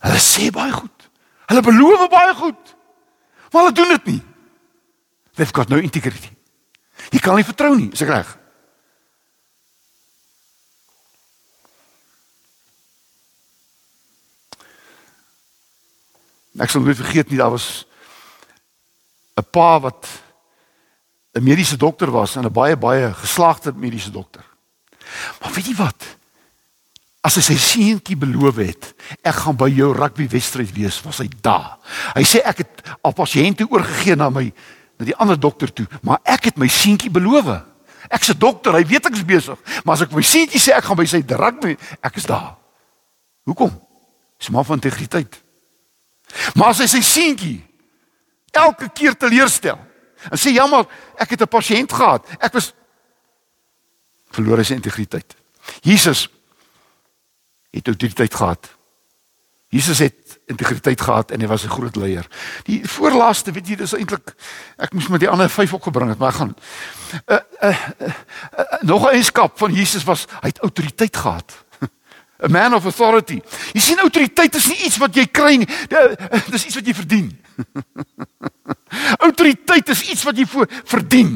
Hulle 0.00 0.20
sê 0.22 0.50
baie 0.54 0.72
goed. 0.72 1.08
Hulle 1.50 1.62
beloof 1.66 2.06
baie 2.12 2.34
goed. 2.38 2.76
Maar 3.50 3.66
hulle 3.66 3.76
doen 3.76 3.94
dit 3.96 4.12
nie. 4.14 4.20
They've 5.34 5.54
got 5.54 5.68
no 5.68 5.80
integrity. 5.82 6.30
Jy 7.10 7.18
kan 7.18 7.36
nie 7.36 7.46
vertrou 7.46 7.74
nie, 7.76 7.90
is 7.92 8.02
ek 8.04 8.12
reg? 8.12 8.30
Ek 16.60 16.70
sal 16.70 16.84
nooit 16.84 16.98
vergeet 17.00 17.30
nie, 17.30 17.40
daar 17.40 17.54
was 17.54 17.86
'n 19.36 19.46
pa 19.50 19.80
wat 19.80 20.06
'n 21.32 21.42
mediese 21.42 21.76
dokter 21.76 22.10
was 22.10 22.36
en 22.36 22.44
'n 22.44 22.52
baie 22.52 22.76
baie 22.76 23.12
geslaagde 23.14 23.72
mediese 23.72 24.10
dokter. 24.10 24.44
Maar 25.40 25.52
weet 25.52 25.66
jy 25.66 25.76
wat? 25.76 26.04
As 27.20 27.34
hy 27.34 27.42
sy 27.42 27.56
seentjie 27.56 28.16
beloof 28.16 28.56
het, 28.56 28.94
ek 29.22 29.34
gaan 29.34 29.56
by 29.56 29.68
jou 29.68 29.92
rugbywedstryd 29.92 30.72
wees, 30.72 31.02
was 31.02 31.18
hy 31.18 31.28
daar. 31.40 31.78
Hy 32.14 32.24
sê 32.24 32.40
ek 32.44 32.58
het 32.58 32.96
al 33.02 33.12
pasiënte 33.12 33.68
oorgegee 33.68 34.16
na 34.16 34.30
my 34.30 34.52
na 34.98 35.04
die 35.04 35.16
ander 35.16 35.40
dokter 35.40 35.72
toe, 35.72 35.86
maar 36.02 36.20
ek 36.24 36.44
het 36.44 36.56
my 36.56 36.68
seentjie 36.68 37.10
beloof. 37.10 37.64
Ek's 38.08 38.28
'n 38.28 38.38
dokter, 38.38 38.72
hy 38.72 38.84
weet 38.84 39.06
ek 39.06 39.14
is 39.14 39.24
besig, 39.24 39.58
maar 39.84 39.94
as 39.94 40.02
ek 40.02 40.12
my 40.12 40.22
seentjie 40.22 40.60
sê 40.60 40.72
ek 40.72 40.84
gaan 40.84 40.96
by 40.96 41.04
sy 41.04 41.24
rugby, 41.26 41.76
ek 42.02 42.16
is 42.16 42.24
daar. 42.24 42.56
Hoekom? 43.44 43.70
Dis 44.38 44.48
maar 44.48 44.64
van 44.64 44.76
integriteit. 44.76 45.42
Maar 46.54 46.68
as 46.68 46.78
hy 46.78 46.86
sy 46.86 47.00
seentjie 47.00 47.58
elke 48.50 48.88
keer 48.94 49.16
teleurstel 49.16 49.78
en 50.30 50.38
sê 50.38 50.52
jammer, 50.52 50.86
ek 51.16 51.30
het 51.30 51.42
'n 51.42 51.48
pasiënt 51.48 51.92
gehad. 51.92 52.26
Ek 52.38 52.52
was 52.52 52.74
verloor 54.30 54.64
sy 54.64 54.74
integriteit. 54.74 55.36
Jesus 55.82 56.28
het 57.70 57.86
autoriteit 57.86 58.34
gehad. 58.34 58.68
Jesus 59.70 59.98
het 59.98 60.40
integriteit 60.50 61.00
gehad 61.00 61.30
en 61.30 61.40
hy 61.40 61.46
was 61.46 61.64
'n 61.64 61.70
groot 61.70 61.96
leier. 61.96 62.26
Die 62.64 62.88
voorlaaste, 62.88 63.52
weet 63.52 63.68
jy, 63.68 63.76
dis 63.76 63.92
eintlik 63.94 64.34
ek 64.76 64.92
moes 64.92 65.08
met 65.08 65.20
die 65.20 65.28
ander 65.28 65.48
5 65.48 65.74
ook 65.74 65.82
gebring 65.82 66.08
het, 66.08 66.18
maar 66.18 66.28
ek 66.28 66.34
gaan 66.34 66.56
uh, 67.26 67.38
uh, 67.62 67.78
uh, 68.00 68.08
uh, 68.58 68.64
nog 68.80 69.06
'n 69.06 69.14
eienskap 69.14 69.58
van 69.58 69.72
Jesus 69.72 70.04
was 70.04 70.26
hy 70.40 70.48
het 70.48 70.58
autoriteit 70.58 71.16
gehad. 71.16 71.64
A 72.42 72.48
man 72.48 72.74
of 72.74 72.84
authority. 72.84 73.40
Jy 73.72 73.80
sien 73.80 73.98
autoriteit 74.00 74.54
is 74.54 74.66
nie 74.70 74.78
iets 74.86 74.96
wat 75.00 75.16
jy 75.16 75.26
kry 75.28 75.56
nie. 75.60 75.68
Dis 76.50 76.66
iets 76.70 76.78
wat 76.78 76.86
jy 76.86 76.94
verdien. 76.96 77.30
autoriteit 79.26 79.88
is 79.92 80.04
iets 80.08 80.24
wat 80.24 80.38
jy 80.40 80.46
verdien. 80.88 81.34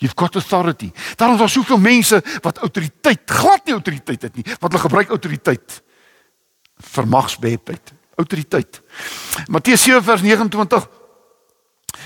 You've 0.00 0.16
got 0.16 0.34
authority. 0.34 0.88
Daarom 1.16 1.36
is 1.36 1.40
daar 1.40 1.52
soveel 1.52 1.78
mense 1.78 2.22
wat 2.40 2.58
autoriteit, 2.64 3.20
glad 3.30 3.66
nie 3.66 3.74
autoriteit 3.76 4.22
het 4.22 4.38
nie, 4.38 4.44
wat 4.48 4.70
hulle 4.70 4.84
gebruik 4.86 5.12
autoriteit 5.12 5.82
vir 6.94 7.08
magsbehepheid. 7.12 7.92
Autoriteit. 8.16 8.80
Matteus 9.52 9.84
7 9.84 10.00
vers 10.04 10.24
29 10.24 10.88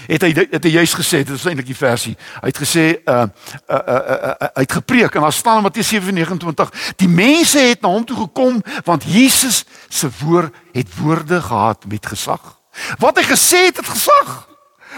het 0.06 0.22
hy 0.22 0.30
het 0.34 0.64
hy 0.64 0.70
juist 0.70 0.96
gesê, 0.98 1.22
dit 1.24 1.34
is 1.34 1.44
eintlik 1.48 1.68
die 1.68 1.76
versie. 1.76 2.14
Hy 2.40 2.50
het 2.50 2.60
gesê 2.60 2.84
uh 3.04 3.24
uh 3.24 3.78
uh, 3.78 3.98
uh, 3.98 4.32
uh 4.32 4.50
hy 4.54 4.64
het 4.66 4.76
gepreek 4.78 5.14
en 5.14 5.26
daar 5.26 5.32
staan 5.32 5.62
in 5.62 5.66
Matteus 5.68 5.92
7:29, 5.92 6.72
die 6.96 7.08
mense 7.08 7.58
het 7.58 7.82
na 7.82 7.88
hom 7.88 8.04
toe 8.04 8.16
gekom 8.24 8.62
want 8.84 9.04
Jesus 9.06 9.64
se 9.88 10.10
woord 10.22 10.54
het 10.72 10.96
woorde 10.98 11.40
gehad 11.40 11.84
met 11.88 12.06
gesag. 12.06 12.58
Wat 12.98 13.18
hy 13.18 13.24
gesê 13.28 13.68
het, 13.70 13.76
het 13.76 13.88
gesag. 13.88 14.32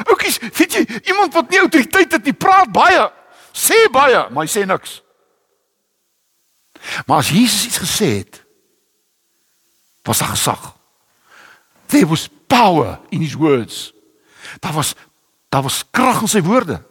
Oukies, 0.04 0.38
weet 0.38 0.72
jy, 0.72 0.84
iemand 1.08 1.34
wat 1.34 1.50
nie 1.50 1.60
autoriteit 1.60 2.12
het 2.12 2.24
nie, 2.24 2.36
praat 2.36 2.68
baie, 2.72 3.06
sê 3.52 3.86
baie, 3.92 4.26
maar 4.30 4.44
hy 4.44 4.50
sê 4.52 4.64
niks. 4.68 5.00
Maar 7.06 7.24
as 7.24 7.32
Jesus 7.32 7.66
iets 7.66 7.80
gesê 7.80 8.10
het, 8.20 8.42
was 10.06 10.18
daar 10.18 10.34
gesag. 10.36 10.74
There 11.86 12.06
was 12.06 12.28
power 12.46 12.98
in 13.08 13.20
his 13.20 13.34
words. 13.34 13.95
Daar 14.60 14.72
was 14.72 14.94
daar 15.48 15.62
was 15.62 15.84
krag 15.90 16.20
in 16.20 16.28
sy 16.28 16.42
woorde. 16.42 16.82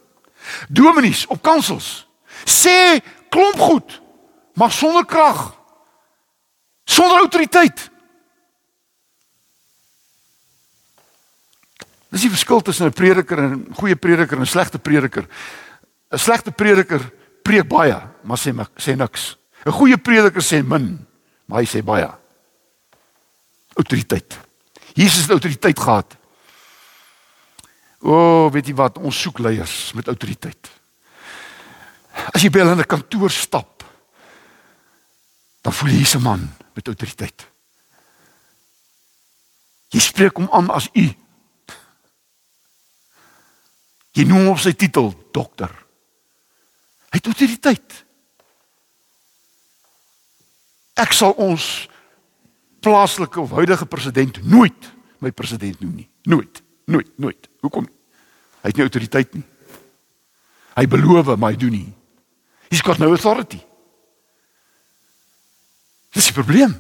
Dominees 0.70 1.26
op 1.28 1.42
kansels 1.42 2.08
sê 2.46 3.02
klomp 3.30 3.60
goed, 3.60 4.02
maar 4.54 4.72
sonder 4.72 5.06
krag. 5.06 5.56
Sonder 6.86 7.20
autoriteit. 7.20 7.90
Dis 12.10 12.24
die 12.24 12.32
verskil 12.32 12.62
tussen 12.62 12.88
'n 12.88 12.94
prediker 12.94 13.38
en 13.38 13.52
'n 13.52 13.74
goeie 13.76 13.96
prediker 13.96 14.38
en 14.38 14.44
'n 14.44 14.48
slegte 14.48 14.80
prediker. 14.80 15.28
'n 16.12 16.18
Slegte 16.18 16.52
prediker 16.52 17.12
preek 17.44 17.68
baie, 17.68 18.00
maar 18.24 18.38
sê 18.38 18.52
sê 18.78 18.96
niks. 18.96 19.38
'n 19.66 19.72
Goeie 19.72 19.98
prediker 19.98 20.42
sê 20.42 20.64
min, 20.64 21.08
maar 21.46 21.60
hy 21.60 21.66
sê 21.66 21.84
baie. 21.84 22.10
Autoriteit. 23.76 24.40
Jesus 24.94 25.22
het 25.22 25.32
autoriteit 25.32 25.80
gehad. 25.80 26.16
O, 28.06 28.14
oh, 28.14 28.52
weet 28.54 28.70
jy 28.70 28.76
wat, 28.78 29.00
ons 29.02 29.18
soek 29.18 29.40
leiers 29.42 29.94
met 29.98 30.08
autoriteit. 30.12 30.70
As 32.30 32.44
jy 32.44 32.52
by 32.54 32.62
hulle 32.62 32.78
in 32.78 32.84
'n 32.84 32.94
kantoor 32.94 33.32
stap, 33.34 33.84
dan 35.62 35.74
voel 35.74 35.90
jy 35.90 35.98
hier's 35.98 36.16
'n 36.16 36.22
man 36.22 36.42
met 36.76 36.88
autoriteit. 36.88 37.48
Jy 39.90 40.00
spreek 40.00 40.38
hom 40.38 40.50
aan 40.52 40.70
as 40.70 40.90
u 40.94 41.16
Jy 44.16 44.24
noem 44.30 44.48
hom 44.48 44.60
sy 44.60 44.72
titel 44.80 45.12
dokter. 45.36 45.72
Hy 47.12 47.20
het 47.20 47.28
autoriteit. 47.28 47.98
Ek 50.96 51.12
sal 51.12 51.36
ons 51.42 51.90
plaaslike 52.86 53.42
of 53.42 53.56
huidige 53.58 53.88
president 53.92 54.40
nooit 54.48 54.92
my 55.20 55.32
president 55.36 55.82
noem 55.84 55.96
nie. 56.04 56.08
Nooit. 56.32 56.62
Nooit, 56.86 57.10
nooit. 57.20 57.50
Hoekom? 57.66 57.90
Hy 58.66 58.72
het 58.72 58.80
nie 58.80 58.86
autoriteit 58.88 59.36
nie. 59.38 59.44
Hy 60.76 60.86
beloof, 60.90 61.30
maar 61.38 61.54
hy 61.54 61.60
doen 61.62 61.76
nie. 61.78 61.94
He's 62.72 62.82
got 62.82 62.98
no 63.00 63.12
authority. 63.14 63.62
Dis 66.12 66.30
'n 66.30 66.34
probleem. 66.34 66.74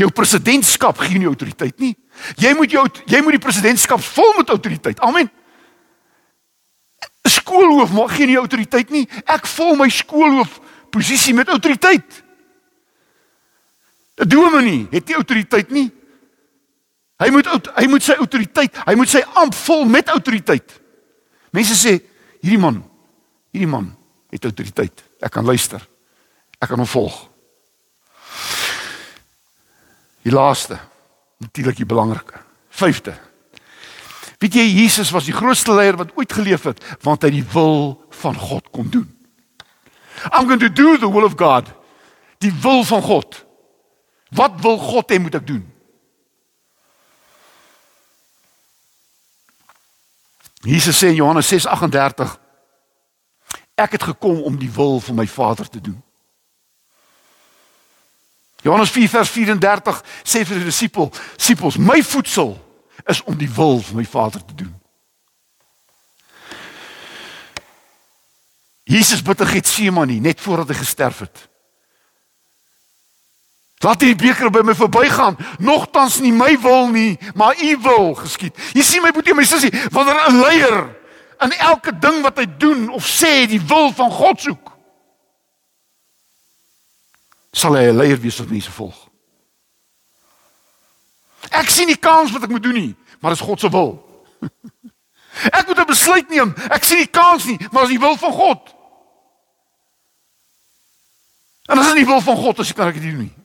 Jou 0.00 0.10
presidentskap 0.10 0.98
gee 0.98 1.18
nie 1.18 1.28
autoriteit 1.28 1.78
nie. 1.78 1.94
Jy 2.36 2.54
moet 2.54 2.70
jou 2.70 2.88
jy 3.06 3.20
moet 3.20 3.36
die 3.36 3.46
presidentskap 3.46 4.00
vol 4.00 4.32
met 4.38 4.48
autoriteit. 4.48 5.00
Amen 5.00 5.30
skoolhoof 7.52 7.92
maar 7.92 8.08
geen 8.08 8.36
autoriteit 8.36 8.90
nie. 8.90 9.08
Ek 9.24 9.46
vul 9.46 9.76
my 9.76 9.88
skoolhoof 9.88 10.60
posisie 10.90 11.34
met 11.34 11.48
autoriteit. 11.48 12.22
'n 14.16 14.28
Dominee 14.28 14.86
het 14.90 15.06
nie 15.06 15.14
autoriteit 15.14 15.70
nie. 15.70 15.90
Hy 17.22 17.30
moet 17.30 17.48
hy 17.76 17.86
moet 17.90 18.02
sy 18.02 18.16
autoriteit, 18.18 18.78
hy 18.86 18.94
moet 18.98 19.10
sy 19.10 19.22
amp 19.38 19.54
vul 19.54 19.84
met 19.86 20.10
autoriteit. 20.10 20.78
Mense 21.54 21.76
sê 21.78 21.96
hierdie 22.42 22.60
man, 22.60 22.80
hierdie 23.54 23.70
man 23.70 23.92
het 24.32 24.48
autoriteit. 24.48 25.04
Ek 25.22 25.30
kan 25.30 25.46
luister. 25.46 25.82
Ek 26.58 26.72
kan 26.72 26.80
hom 26.82 26.88
volg. 26.88 27.14
Die 30.26 30.34
laaste, 30.34 30.78
natuurlik 31.42 31.78
die 31.78 31.86
belangrike. 31.88 32.40
Vyfde, 32.72 33.14
Weet 34.42 34.56
jy 34.58 34.64
Jesus 34.74 35.12
was 35.14 35.28
die 35.28 35.34
grootste 35.36 35.74
leier 35.76 35.94
wat 36.00 36.10
ooit 36.18 36.32
geleef 36.34 36.66
het 36.66 36.80
want 37.06 37.22
hy 37.22 37.30
die 37.36 37.46
wil 37.52 37.94
van 38.22 38.38
God 38.38 38.66
kon 38.74 38.88
doen. 38.90 39.06
I'm 40.34 40.48
going 40.50 40.62
to 40.62 40.70
do 40.70 40.96
the 40.98 41.10
will 41.10 41.26
of 41.26 41.36
God. 41.38 41.70
Die 42.42 42.52
wil 42.62 42.82
van 42.84 43.02
God. 43.02 43.38
Wat 44.34 44.58
wil 44.64 44.78
God 44.82 45.14
hê 45.14 45.20
moet 45.22 45.38
ek 45.38 45.46
doen? 45.46 45.62
Jesus 50.62 50.98
sê 50.98 51.08
in 51.08 51.14
Johannes 51.14 51.46
6:38 51.46 52.38
Ek 53.74 53.90
het 53.90 54.02
gekom 54.02 54.42
om 54.42 54.58
die 54.58 54.70
wil 54.70 55.00
van 55.00 55.14
my 55.14 55.26
Vader 55.26 55.68
te 55.68 55.80
doen. 55.80 56.02
Johannes 58.62 58.90
4:34 58.90 60.02
sê 60.22 60.44
vir 60.46 60.56
die 60.56 60.64
disipel, 60.64 61.10
disipels, 61.36 61.76
my 61.76 62.02
voedsel 62.02 62.54
is 63.04 63.22
om 63.22 63.36
die 63.36 63.50
wil 63.50 63.80
van 63.80 63.96
my 63.96 64.04
Vader 64.04 64.44
te 64.44 64.54
doen. 64.54 64.80
Jesus 68.84 69.22
bid 69.22 69.40
in 69.40 69.46
Getsemane 69.46 70.20
net 70.20 70.40
voordat 70.40 70.68
hy 70.68 70.74
gesterf 70.74 71.18
het. 71.18 71.48
Laat 73.82 73.98
die 73.98 74.14
beker 74.14 74.50
by 74.54 74.60
my 74.62 74.74
verbygaan, 74.78 75.36
nogtans 75.58 76.20
nie 76.22 76.32
my 76.32 76.54
wil 76.62 76.86
nie, 76.94 77.18
maar 77.34 77.58
u 77.58 77.76
wil 77.82 78.12
geskied. 78.14 78.54
Jy 78.78 78.82
sien 78.86 79.02
my 79.02 79.10
boetie, 79.10 79.34
my 79.34 79.44
sussie, 79.44 79.72
wanneer 79.90 80.20
'n 80.28 80.38
leier 80.40 80.78
in 81.42 81.52
elke 81.52 81.98
ding 81.98 82.22
wat 82.22 82.38
hy 82.38 82.46
doen 82.58 82.88
of 82.88 83.02
sê 83.06 83.46
die 83.46 83.60
wil 83.60 83.90
van 83.92 84.10
God 84.10 84.40
soek, 84.40 84.70
sal 87.52 87.74
hy 87.74 87.90
'n 87.90 87.96
leier 87.96 88.20
wees 88.20 88.38
wat 88.38 88.48
mense 88.48 88.70
volg. 88.70 89.08
Ek 91.50 91.68
sien 91.68 91.86
nie 91.86 91.98
kans 91.98 92.30
wat 92.32 92.42
ek 92.42 92.50
moet 92.50 92.62
doen 92.62 92.78
nie, 92.78 92.94
maar 93.20 93.34
dis 93.34 93.40
God 93.40 93.60
se 93.60 93.70
wil. 93.70 93.98
Ek 95.58 95.66
moet 95.66 95.78
'n 95.78 95.86
besluit 95.86 96.28
neem. 96.28 96.54
Ek 96.70 96.84
sien 96.84 96.98
nie 96.98 97.10
kans 97.10 97.44
nie, 97.44 97.58
maar 97.72 97.82
dis 97.82 97.96
die 97.96 98.04
wil 98.04 98.16
van 98.16 98.32
God. 98.32 98.74
En 101.66 101.78
as 101.78 101.86
dit 101.86 101.94
nie 101.94 102.06
wil 102.06 102.20
van 102.20 102.36
God 102.36 102.58
is, 102.58 102.72
kan 102.72 102.88
ek 102.88 102.94
dit 103.00 103.02
doen 103.02 103.18
nie. 103.18 103.41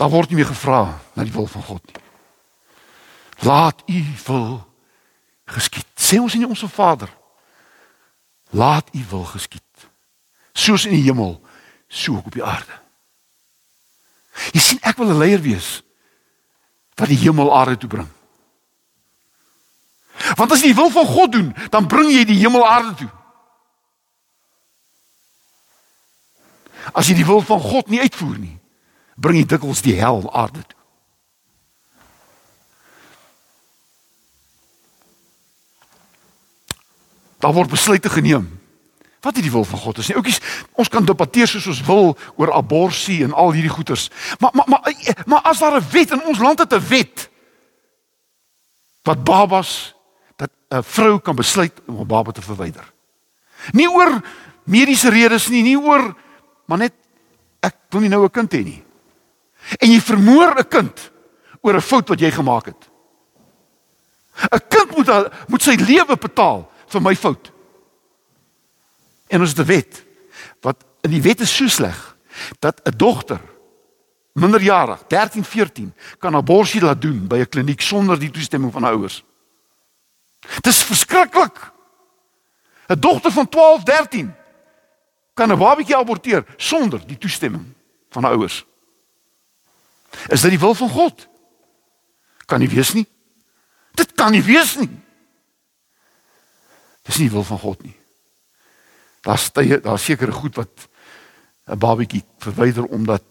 Daar 0.00 0.08
word 0.08 0.30
nie 0.32 0.38
meer 0.40 0.48
gevra 0.48 0.96
na 1.12 1.24
die 1.26 1.32
wil 1.32 1.46
van 1.46 1.62
God 1.62 1.84
nie. 1.86 2.02
Laat 3.44 3.82
U 3.84 4.04
wil 4.24 4.68
geskied. 5.44 5.88
Sê 5.96 6.16
ons 6.20 6.34
in 6.34 6.46
ons 6.46 6.64
Vader. 6.72 7.10
Laat 8.56 8.88
U 8.96 9.04
wil 9.10 9.24
geskied. 9.24 9.88
Soos 10.52 10.86
in 10.88 10.96
die 10.96 11.04
hemel, 11.04 11.36
so 11.88 12.16
ook 12.16 12.30
op 12.32 12.32
die 12.32 12.44
aarde. 12.44 12.78
Jy 14.56 14.60
sien 14.60 14.80
ek 14.80 14.96
wil 14.96 15.12
'n 15.12 15.18
leier 15.18 15.40
wees 15.40 15.82
wat 16.96 17.08
die 17.08 17.20
hemel 17.20 17.52
aarde 17.56 17.76
toe 17.76 17.88
bring. 17.88 18.08
Want 20.36 20.52
as 20.52 20.60
jy 20.60 20.72
die 20.72 20.80
wil 20.80 20.90
van 20.90 21.06
God 21.06 21.32
doen, 21.32 21.56
dan 21.70 21.86
bring 21.86 22.10
jy 22.10 22.24
die 22.24 22.40
hemel 22.40 22.68
aarde 22.68 22.94
toe. 22.94 23.10
As 26.92 27.06
jy 27.06 27.14
die 27.14 27.26
wil 27.26 27.40
van 27.40 27.60
God 27.60 27.88
nie 27.88 28.00
uitvoer 28.00 28.38
nie, 28.38 28.59
bring 29.20 29.38
jy 29.38 29.46
dikwels 29.46 29.82
die 29.84 29.98
hel 30.00 30.24
aarde 30.32 30.62
toe. 30.64 30.78
Daar 37.40 37.56
word 37.56 37.72
besluite 37.72 38.10
geneem. 38.12 38.48
Wat 39.20 39.36
is 39.36 39.44
die 39.44 39.52
wil 39.52 39.64
van 39.64 39.78
God? 39.78 39.98
Is 40.00 40.08
nie 40.08 40.16
oukies, 40.16 40.40
ons 40.80 40.88
kan 40.92 41.04
debatteer 41.04 41.48
soos 41.48 41.68
ons 41.68 41.80
wil 41.84 42.14
oor 42.40 42.52
abortus 42.56 43.06
en 43.20 43.32
al 43.36 43.52
hierdie 43.56 43.72
goeters. 43.72 44.08
Maar 44.40 44.52
maar 44.56 44.68
maar 44.68 44.94
maar 45.26 45.42
as 45.48 45.60
daar 45.60 45.76
'n 45.76 45.90
wet 45.92 46.10
in 46.10 46.24
ons 46.24 46.38
land 46.38 46.58
het 46.58 46.72
'n 46.72 46.88
wet 46.88 47.28
wat 49.02 49.24
babas 49.24 49.94
dat 50.36 50.50
'n 50.68 50.82
vrou 50.82 51.20
kan 51.20 51.36
besluit 51.36 51.72
om 51.86 52.00
'n 52.00 52.06
baba 52.06 52.32
te 52.32 52.42
verwyder. 52.42 52.92
Nie 53.72 53.90
oor 53.90 54.20
mediese 54.64 55.10
redes 55.10 55.48
nie, 55.48 55.62
nie 55.62 55.78
oor 55.78 56.16
maar 56.64 56.78
net 56.78 56.92
ek 57.60 57.76
wil 57.90 58.00
nie 58.00 58.08
nou 58.08 58.24
'n 58.24 58.30
kind 58.30 58.52
hê 58.52 58.64
nie. 58.64 58.82
En 59.78 59.90
jy 59.90 60.00
vermoor 60.00 60.58
'n 60.58 60.68
kind 60.68 61.10
oor 61.60 61.74
'n 61.74 61.80
fout 61.80 62.08
wat 62.08 62.20
jy 62.20 62.30
gemaak 62.30 62.66
het. 62.66 62.90
'n 64.50 64.68
Kind 64.68 64.96
moet 64.96 65.30
moet 65.48 65.62
sy 65.62 65.74
lewe 65.74 66.16
betaal 66.16 66.70
vir 66.86 67.02
my 67.02 67.16
fout. 67.16 67.52
En 69.28 69.40
ons 69.40 69.48
het 69.48 69.58
'n 69.58 69.66
wet 69.66 70.04
wat 70.60 70.84
in 71.00 71.10
die 71.10 71.22
wet 71.22 71.40
is 71.40 71.56
so 71.56 71.68
sleg 71.68 72.16
dat 72.58 72.80
'n 72.84 72.96
dogter 72.96 73.40
minderjarig 74.32 75.02
13 75.06 75.44
14 75.44 75.94
kan 76.18 76.34
abortus 76.34 76.80
laat 76.80 77.02
doen 77.02 77.26
by 77.26 77.38
'n 77.38 77.48
kliniek 77.48 77.80
sonder 77.80 78.18
die 78.18 78.30
toestemming 78.30 78.72
van 78.72 78.84
ouers. 78.84 79.24
Dit 80.40 80.66
is 80.66 80.82
verskriklik. 80.82 81.72
'n 82.88 83.00
Dogter 83.00 83.30
van 83.30 83.48
12 83.48 83.82
13 83.82 84.34
kan 85.34 85.52
'n 85.52 85.58
babatjie 85.58 85.96
aborteer 85.96 86.44
sonder 86.56 87.06
die 87.06 87.18
toestemming 87.18 87.74
van 88.10 88.24
ouers. 88.24 88.64
Is 90.28 90.40
dit 90.40 90.50
die 90.50 90.58
wil 90.58 90.74
van 90.74 90.88
God? 90.88 91.28
Kan 92.46 92.58
nie 92.58 92.68
wees 92.68 92.92
nie. 92.92 93.06
Dit 93.94 94.12
kan 94.14 94.32
nie 94.32 94.42
wees 94.42 94.76
nie. 94.76 94.90
Dis 97.06 97.18
nie 97.18 97.28
die 97.28 97.34
wil 97.34 97.46
van 97.46 97.58
God 97.58 97.82
nie. 97.82 97.96
Daar's 99.20 99.50
daar's 99.52 100.04
sekere 100.04 100.32
goed 100.32 100.56
wat 100.56 100.88
'n 101.66 101.78
babatjie 101.78 102.24
verwyder 102.38 102.84
omdat 102.84 103.22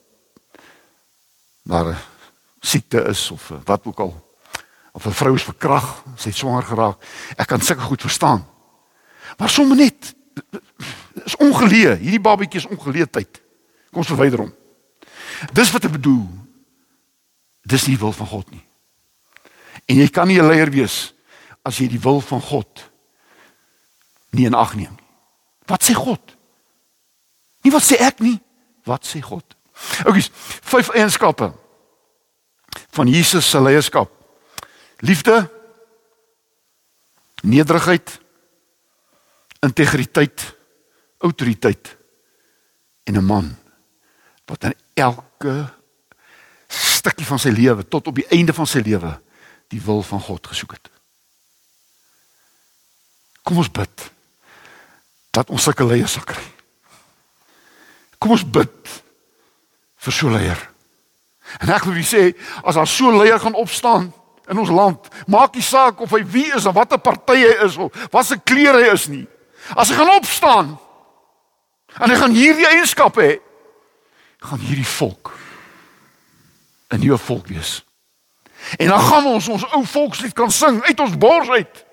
daar 1.63 1.93
'n 1.93 1.97
siekte 2.59 3.03
is 3.03 3.31
of 3.31 3.51
wat 3.65 3.85
ook 3.85 3.99
al 3.99 4.29
of 4.91 5.05
'n 5.05 5.11
vrou 5.11 5.35
is 5.35 5.43
verkrag, 5.43 6.03
sy 6.15 6.29
het 6.29 6.37
swanger 6.37 6.63
geraak. 6.63 7.03
Ek 7.37 7.47
kan 7.47 7.61
sulke 7.61 7.81
goed 7.81 8.01
verstaan. 8.01 8.47
Maar 9.37 9.49
sommer 9.49 9.77
net 9.77 10.15
is 11.25 11.35
ongeleë. 11.35 11.95
Hierdie 11.95 12.21
babatjie 12.21 12.59
is 12.59 12.67
ongeleedheid. 12.67 13.41
Kom 13.89 14.01
ons 14.01 14.07
verwyder 14.07 14.39
hom. 14.39 14.53
Dis 15.53 15.71
wat 15.71 15.83
ek 15.83 15.91
bedoel. 15.91 16.27
Dis 17.61 17.87
nie 17.87 17.97
wil 17.97 18.11
van 18.11 18.27
God 18.27 18.51
nie. 18.51 18.63
En 19.89 19.95
jy 19.95 20.07
kan 20.09 20.27
nie 20.27 20.39
'n 20.39 20.47
leier 20.47 20.71
wees 20.71 21.13
as 21.63 21.77
jy 21.77 21.87
die 21.87 21.99
wil 21.99 22.21
van 22.21 22.41
God 22.41 22.89
nie 24.31 24.45
in 24.45 24.53
ag 24.53 24.75
neem 24.75 24.95
nie. 24.95 25.09
Wat 25.65 25.83
sê 25.83 25.93
God? 25.93 26.37
Nie 27.61 27.71
wat 27.71 27.83
sê 27.83 27.97
ek 27.99 28.19
nie, 28.19 28.39
wat 28.85 29.05
sê 29.05 29.21
God? 29.21 29.55
Oukies, 30.05 30.29
vyf 30.61 30.89
eienskappe 30.89 31.53
van 32.95 33.07
Jesus 33.07 33.49
se 33.49 33.61
leierskap. 33.61 34.11
Liefde, 34.99 35.49
nederigheid, 37.41 38.19
integriteit, 39.59 40.55
autoriteit 41.19 41.97
en 43.03 43.17
'n 43.17 43.25
man 43.25 43.57
wat 44.45 44.63
in 44.63 44.75
elke 44.93 45.78
stukkie 46.99 47.27
van 47.27 47.39
sy 47.41 47.51
lewe 47.55 47.85
tot 47.87 48.07
op 48.11 48.15
die 48.19 48.27
einde 48.35 48.53
van 48.55 48.67
sy 48.69 48.83
lewe 48.83 49.15
die 49.71 49.81
wil 49.85 50.01
van 50.05 50.21
God 50.21 50.47
gesoek 50.51 50.75
het. 50.77 50.89
Kom 53.45 53.61
ons 53.61 53.71
bid 53.71 54.09
dat 55.35 55.49
ons 55.53 55.63
sulke 55.63 55.85
leiers 55.85 56.17
sal 56.17 56.25
kry. 56.27 56.43
Kom 58.19 58.35
ons 58.35 58.43
bid 58.43 58.95
vir 59.99 60.13
so 60.13 60.27
'n 60.27 60.33
leier. 60.33 60.69
En 61.61 61.69
ek 61.69 61.85
wil 61.85 61.93
vir 61.93 62.05
sê 62.05 62.23
as 62.63 62.75
daar 62.75 62.87
so 62.87 63.09
'n 63.09 63.17
leier 63.17 63.39
gaan 63.39 63.55
opstaan 63.55 64.13
in 64.49 64.57
ons 64.57 64.69
land, 64.69 65.07
maak 65.27 65.53
nie 65.53 65.63
saak 65.63 66.01
of 66.01 66.11
hy 66.11 66.23
wie 66.25 66.53
is 66.55 66.65
of 66.65 66.73
watter 66.73 66.97
party 66.97 67.37
hy 67.37 67.65
is 67.65 67.77
of 67.77 67.93
wat 68.11 68.25
se 68.25 68.37
kleur 68.37 68.73
hy 68.73 68.93
is 68.93 69.07
nie. 69.07 69.27
As 69.75 69.89
hy 69.89 69.95
gaan 69.95 70.17
opstaan 70.17 70.79
en 71.99 72.09
hy 72.09 72.15
gaan 72.15 72.31
hierdie 72.31 72.67
eienskappe 72.67 73.21
hê, 73.21 73.39
gaan 74.39 74.59
hierdie 74.59 74.87
volk 74.97 75.31
'n 76.89 76.99
nuwe 76.99 77.17
volk 77.17 77.47
wees. 77.47 77.85
En 78.77 78.87
dan 78.87 78.99
gaan 78.99 79.25
ons 79.25 79.47
ons 79.47 79.65
ou 79.71 79.85
volkslied 79.85 80.33
kan 80.33 80.51
sing 80.51 80.83
uit 80.83 80.99
ons 80.99 81.17
bors 81.17 81.49
uit. 81.49 81.85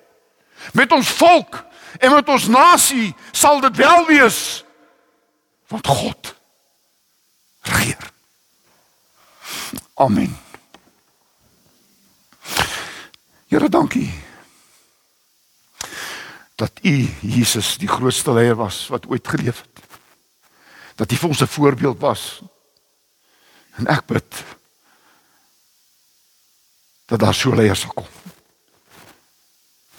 Met 0.73 0.93
ons 0.93 1.09
volk 1.09 1.65
en 1.99 2.13
met 2.13 2.29
ons 2.29 2.47
nasie 2.47 3.15
sal 3.33 3.61
dit 3.61 3.77
wel 3.77 4.07
wees 4.07 4.65
want 5.67 5.87
God 5.87 6.35
regeer. 7.61 8.11
Amen. 9.95 10.39
Here 13.47 13.69
dankie. 13.69 14.13
Dat 16.55 16.71
U 16.83 17.15
Jesus 17.21 17.77
die 17.79 17.89
grootste 17.89 18.33
leier 18.33 18.55
was 18.55 18.87
wat 18.89 19.07
ooit 19.07 19.29
geleef 19.29 19.61
het. 19.61 19.85
Dat 20.95 21.13
U 21.13 21.17
vir 21.17 21.29
ons 21.29 21.43
'n 21.43 21.47
voorbeeld 21.47 21.99
was. 22.01 22.43
En 23.77 23.87
ek 23.87 24.07
bid 24.07 24.45
dat 27.07 27.21
daar 27.21 27.35
so 27.35 27.55
leiers 27.55 27.81
sal 27.81 27.93
kom. 27.95 28.07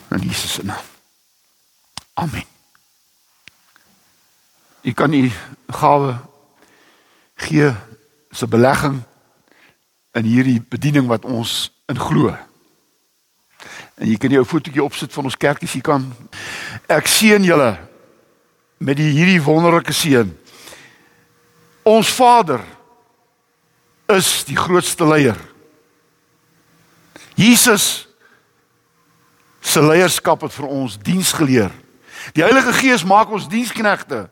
In 0.10 0.20
Jesus 0.28 0.54
se 0.54 0.64
naam. 0.66 0.84
Amen. 2.14 2.46
U 4.82 4.94
kan 4.94 5.14
u 5.14 5.32
gawe 5.68 6.18
gee 7.36 7.72
se 8.32 8.48
belegging 8.48 9.02
in 10.12 10.24
hierdie 10.24 10.62
bediening 10.62 11.08
wat 11.08 11.26
ons 11.26 11.72
in 11.86 12.00
glo. 12.00 12.36
En 13.98 14.08
jy 14.10 14.18
kan 14.18 14.32
jou 14.32 14.46
fotootjie 14.46 14.84
opsit 14.84 15.14
van 15.14 15.30
ons 15.30 15.38
kerkie 15.38 15.68
as 15.68 15.76
jy 15.76 15.84
kan. 15.86 16.06
Ek 16.88 17.10
seën 17.10 17.44
julle 17.44 17.72
met 18.78 18.98
die 18.98 19.10
hierdie 19.14 19.42
wonderlike 19.42 19.94
seën. 19.94 20.30
Ons 21.88 22.12
Vader 22.14 22.62
is 24.14 24.44
die 24.48 24.58
grootste 24.58 25.08
leier. 25.08 25.38
Jesus 27.38 28.08
se 29.62 29.82
leierskap 29.84 30.42
het 30.48 30.54
vir 30.56 30.68
ons 30.72 30.98
diens 30.98 31.32
geleer. 31.38 31.72
Die 32.34 32.44
Heilige 32.44 32.74
Gees 32.74 33.06
maak 33.06 33.30
ons 33.30 33.50
diensknegte 33.52 34.26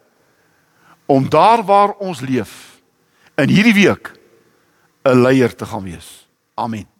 om 1.06 1.30
daar 1.30 1.62
waar 1.64 1.94
ons 2.02 2.24
leef 2.26 2.82
in 3.38 3.52
hierdie 3.52 3.76
week 3.78 4.12
'n 5.06 5.22
leier 5.22 5.56
te 5.56 5.66
gaan 5.66 5.84
wees. 5.84 6.28
Amen. 6.56 6.95